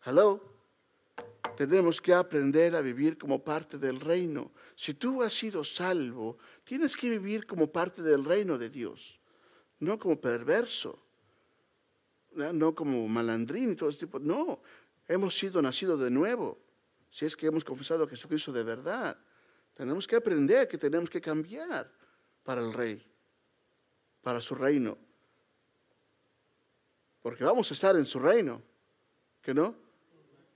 Hello. 0.04 0.54
Tenemos 1.56 2.00
que 2.00 2.12
aprender 2.12 2.74
a 2.74 2.82
vivir 2.82 3.16
como 3.16 3.42
parte 3.42 3.78
del 3.78 4.00
reino. 4.00 4.52
Si 4.74 4.92
tú 4.92 5.22
has 5.22 5.32
sido 5.32 5.64
salvo, 5.64 6.36
tienes 6.64 6.96
que 6.96 7.08
vivir 7.08 7.46
como 7.46 7.70
parte 7.70 8.02
del 8.02 8.24
reino 8.24 8.58
de 8.58 8.68
Dios 8.68 9.18
no 9.80 9.98
como 9.98 10.20
perverso, 10.20 10.98
no 12.32 12.74
como 12.74 13.06
malandrín 13.08 13.72
y 13.72 13.76
todo 13.76 13.88
ese 13.88 14.00
tipo. 14.00 14.18
No, 14.18 14.60
hemos 15.08 15.36
sido 15.36 15.60
nacidos 15.62 16.00
de 16.00 16.10
nuevo. 16.10 16.58
Si 17.10 17.24
es 17.24 17.36
que 17.36 17.46
hemos 17.46 17.64
confesado 17.64 18.04
a 18.04 18.08
Jesucristo 18.08 18.52
de 18.52 18.62
verdad, 18.62 19.16
tenemos 19.74 20.06
que 20.06 20.16
aprender 20.16 20.68
que 20.68 20.78
tenemos 20.78 21.08
que 21.08 21.20
cambiar 21.20 21.90
para 22.42 22.60
el 22.60 22.72
Rey, 22.72 23.02
para 24.22 24.40
su 24.40 24.54
reino. 24.54 24.98
Porque 27.22 27.44
vamos 27.44 27.70
a 27.70 27.74
estar 27.74 27.96
en 27.96 28.06
su 28.06 28.18
reino, 28.18 28.62
¿que 29.42 29.52
no? 29.52 29.74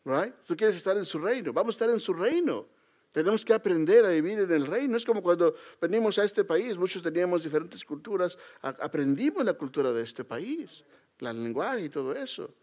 Right? 0.04 0.34
Tú 0.46 0.56
quieres 0.56 0.76
estar 0.76 0.96
en 0.96 1.04
su 1.04 1.18
reino, 1.18 1.52
vamos 1.52 1.74
a 1.74 1.76
estar 1.76 1.90
en 1.90 2.00
su 2.00 2.14
reino. 2.14 2.66
Tenemos 3.12 3.44
que 3.44 3.52
aprender 3.52 4.04
a 4.04 4.10
vivir 4.10 4.38
en 4.38 4.52
el 4.52 4.66
reino. 4.66 4.96
Es 4.96 5.04
como 5.04 5.22
cuando 5.22 5.54
venimos 5.80 6.18
a 6.18 6.24
este 6.24 6.44
país, 6.44 6.78
muchos 6.78 7.02
teníamos 7.02 7.42
diferentes 7.42 7.84
culturas, 7.84 8.38
aprendimos 8.62 9.44
la 9.44 9.54
cultura 9.54 9.92
de 9.92 10.02
este 10.02 10.24
país, 10.24 10.84
el 11.18 11.42
lenguaje 11.42 11.82
y 11.82 11.88
todo 11.88 12.14
eso. 12.14 12.54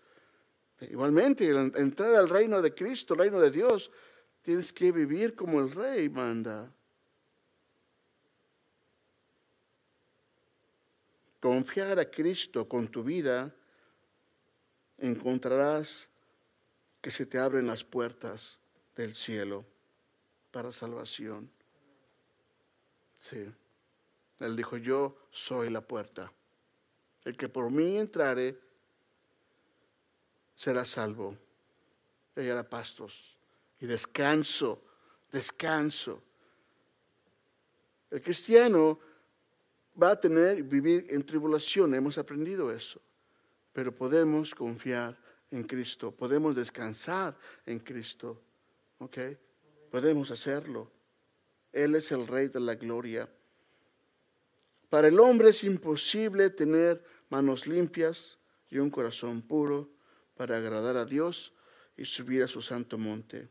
Igualmente, 0.79 1.49
entrar 1.49 2.13
al 2.15 2.29
reino 2.29 2.61
de 2.61 2.73
Cristo, 2.73 3.13
el 3.13 3.21
reino 3.21 3.41
de 3.41 3.51
Dios, 3.51 3.91
tienes 4.41 4.71
que 4.71 4.91
vivir 4.91 5.35
como 5.35 5.59
el 5.59 5.71
rey 5.71 6.07
manda. 6.07 6.71
Confiar 11.41 11.99
a 11.99 12.09
Cristo 12.09 12.67
con 12.67 12.87
tu 12.87 13.03
vida, 13.03 13.53
encontrarás 14.97 16.09
que 17.01 17.11
se 17.11 17.25
te 17.25 17.37
abren 17.37 17.67
las 17.67 17.83
puertas 17.83 18.59
del 18.95 19.13
cielo 19.13 19.65
para 20.51 20.71
salvación. 20.71 21.49
Sí. 23.17 23.45
Él 24.39 24.55
dijo, 24.55 24.77
yo 24.77 25.17
soy 25.31 25.69
la 25.69 25.81
puerta. 25.81 26.31
El 27.23 27.35
que 27.35 27.49
por 27.49 27.69
mí 27.71 27.97
entrare 27.97 28.59
será 30.55 30.85
salvo. 30.85 31.37
Ella 32.35 32.53
era 32.53 32.69
pastos 32.69 33.37
y 33.79 33.87
descanso, 33.87 34.83
descanso. 35.31 36.21
El 38.09 38.21
cristiano 38.21 38.99
va 40.01 40.11
a 40.11 40.19
tener, 40.19 40.63
vivir 40.63 41.07
en 41.09 41.25
tribulación, 41.25 41.93
hemos 41.95 42.17
aprendido 42.17 42.71
eso, 42.71 43.01
pero 43.73 43.93
podemos 43.93 44.53
confiar 44.53 45.17
en 45.51 45.63
Cristo, 45.63 46.11
podemos 46.11 46.55
descansar 46.55 47.35
en 47.65 47.79
Cristo. 47.79 48.41
¿Ok? 48.99 49.17
Podemos 49.91 50.31
hacerlo. 50.31 50.91
Él 51.71 51.95
es 51.95 52.11
el 52.11 52.27
Rey 52.27 52.47
de 52.47 52.59
la 52.59 52.75
Gloria. 52.75 53.29
Para 54.89 55.07
el 55.07 55.19
hombre 55.19 55.49
es 55.49 55.63
imposible 55.63 56.49
tener 56.49 57.03
manos 57.29 57.67
limpias 57.67 58.37
y 58.69 58.79
un 58.79 58.89
corazón 58.89 59.41
puro, 59.41 59.89
para 60.35 60.57
agradar 60.57 60.97
a 60.97 61.05
Dios 61.05 61.53
y 61.97 62.05
subir 62.05 62.43
a 62.43 62.47
su 62.47 62.61
santo 62.61 62.97
monte. 62.97 63.49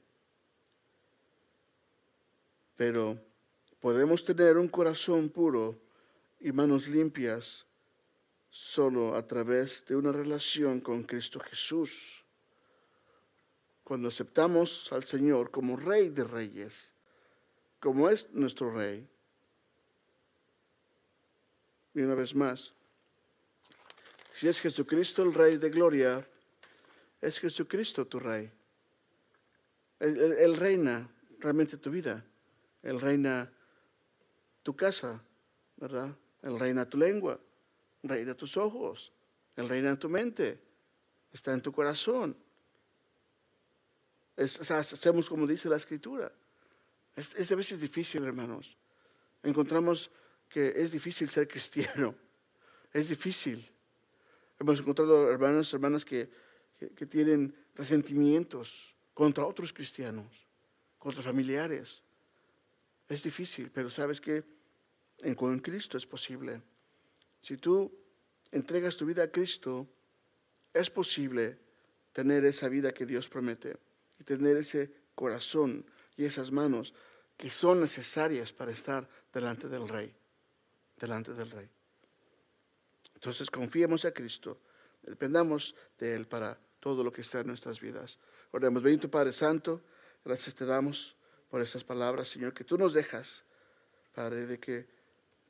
Pero 2.77 3.18
podemos 3.81 4.25
tener 4.25 4.57
un 4.57 4.68
corazón 4.68 5.29
puro 5.29 5.79
y 6.38 6.53
manos 6.53 6.87
limpias 6.87 7.66
solo 8.51 9.14
a 9.14 9.27
través 9.27 9.85
de 9.87 9.96
una 9.96 10.12
relación 10.12 10.81
con 10.81 11.03
Cristo 11.03 11.40
Jesús. 11.40 12.25
Cuando 13.87 14.09
aceptamos 14.09 14.92
al 14.92 15.05
Señor 15.05 15.53
como 15.53 15.77
Rey 15.77 16.09
de 16.09 16.25
Reyes, 16.25 16.92
como 17.79 18.11
es 18.11 18.29
nuestro 18.33 18.72
Rey. 18.72 19.07
Y 21.94 22.01
una 22.01 22.16
vez 22.16 22.35
más, 22.35 22.72
si 24.35 24.49
es 24.49 24.61
Jesucristo 24.61 25.22
el 25.22 25.33
Rey 25.33 25.59
de 25.59 25.70
Gloria, 25.70 26.27
es 27.20 27.38
Jesucristo 27.38 28.05
tu 28.09 28.18
Rey. 28.18 28.51
Él, 30.01 30.57
reina 30.57 31.09
realmente 31.38 31.77
tu 31.77 31.92
vida. 31.92 32.25
Él 32.83 33.01
reina 33.01 33.49
tu 34.64 34.75
casa, 34.75 35.22
¿verdad? 35.77 36.12
Él 36.42 36.59
reina 36.59 36.90
tu 36.90 36.99
lengua 36.99 37.38
reina 38.03 38.35
tus 38.35 38.57
ojos, 38.57 39.12
el 39.57 39.68
reina 39.68 39.99
tu 39.99 40.09
mente, 40.09 40.59
está 41.33 41.53
en 41.53 41.61
tu 41.61 41.72
corazón. 41.72 42.37
Hacemos 44.37 45.29
como 45.29 45.46
dice 45.46 45.68
la 45.68 45.77
escritura. 45.77 46.31
Es, 47.14 47.51
a 47.51 47.55
veces 47.55 47.81
difícil, 47.81 48.25
hermanos. 48.25 48.77
Encontramos 49.42 50.11
que 50.49 50.75
es 50.77 50.92
difícil 50.92 51.29
ser 51.29 51.49
cristiano. 51.49 52.14
Es 52.92 53.11
difícil. 53.11 53.68
Hemos 54.59 54.81
encontrado 54.81 55.31
hermanos, 55.31 55.70
hermanas 55.75 56.03
que, 56.03 56.31
que 56.79 57.05
tienen 57.05 57.55
resentimientos 57.75 58.94
contra 59.12 59.44
otros 59.44 59.70
cristianos, 59.70 60.27
contra 60.99 61.22
familiares. 61.22 62.03
Es 63.07 63.22
difícil, 63.22 63.70
pero 63.70 63.90
sabes 63.90 64.18
que 64.18 64.44
con 65.37 65.59
Cristo 65.59 65.99
es 65.99 66.07
posible. 66.07 66.62
Si 67.42 67.59
tú 67.59 67.92
entregas 68.51 68.96
tu 68.96 69.05
vida 69.05 69.25
a 69.25 69.31
Cristo, 69.31 69.87
es 70.72 70.88
posible 70.88 71.59
tener 72.14 72.46
esa 72.46 72.70
vida 72.70 72.94
que 72.94 73.05
Dios 73.05 73.29
promete 73.29 73.77
y 74.18 74.24
tener 74.24 74.57
ese 74.57 74.90
corazón 75.14 75.85
y 76.16 76.24
esas 76.24 76.50
manos 76.50 76.94
que 77.37 77.50
son 77.50 77.81
necesarias 77.81 78.52
para 78.52 78.72
estar 78.72 79.09
delante 79.33 79.68
del 79.68 79.88
Rey, 79.88 80.14
delante 80.98 81.35
del 81.35 81.50
Rey. 81.50 81.68
Entonces 83.14 83.50
confiemos 83.50 84.05
a 84.05 84.12
Cristo, 84.12 84.59
dependamos 85.02 85.74
de 85.98 86.14
Él 86.14 86.26
para 86.26 86.59
todo 86.81 87.02
lo 87.05 87.12
que 87.12 87.20
está 87.20 87.40
en 87.40 87.48
nuestras 87.48 87.81
vidas. 87.81 88.18
Oremos, 88.52 88.83
bendito 88.83 89.11
Padre 89.11 89.33
Santo, 89.33 89.83
gracias 90.24 90.55
te 90.55 90.64
damos 90.64 91.16
por 91.50 91.61
esas 91.61 91.85
palabras, 91.85 92.29
Señor, 92.29 92.55
que 92.55 92.64
tú 92.64 92.79
nos 92.79 92.92
dejas, 92.92 93.44
Padre, 94.14 94.46
de 94.46 94.59
que 94.59 94.87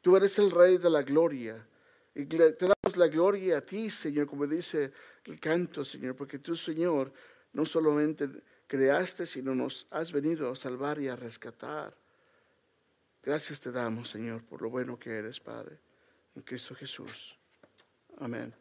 tú 0.02 0.16
eres 0.16 0.38
el 0.38 0.50
Rey 0.50 0.78
de 0.78 0.90
la 0.90 1.02
gloria 1.02 1.66
y 2.14 2.24
te 2.24 2.54
damos 2.60 2.96
la 2.96 3.08
gloria 3.08 3.58
a 3.58 3.60
ti, 3.60 3.90
Señor, 3.90 4.26
como 4.26 4.46
dice 4.46 4.90
el 5.24 5.38
canto, 5.38 5.84
Señor, 5.84 6.16
porque 6.16 6.38
tú, 6.38 6.56
Señor, 6.56 7.12
no 7.52 7.66
solamente 7.66 8.28
creaste, 8.66 9.26
sino 9.26 9.54
nos 9.54 9.86
has 9.90 10.12
venido 10.12 10.50
a 10.50 10.56
salvar 10.56 10.98
y 10.98 11.08
a 11.08 11.16
rescatar. 11.16 11.96
Gracias 13.22 13.60
te 13.60 13.72
damos, 13.72 14.10
Señor, 14.10 14.44
por 14.44 14.62
lo 14.62 14.70
bueno 14.70 14.98
que 14.98 15.10
eres, 15.10 15.40
Padre, 15.40 15.78
en 16.34 16.42
Cristo 16.42 16.74
Jesús. 16.74 17.36
Amén. 18.18 18.54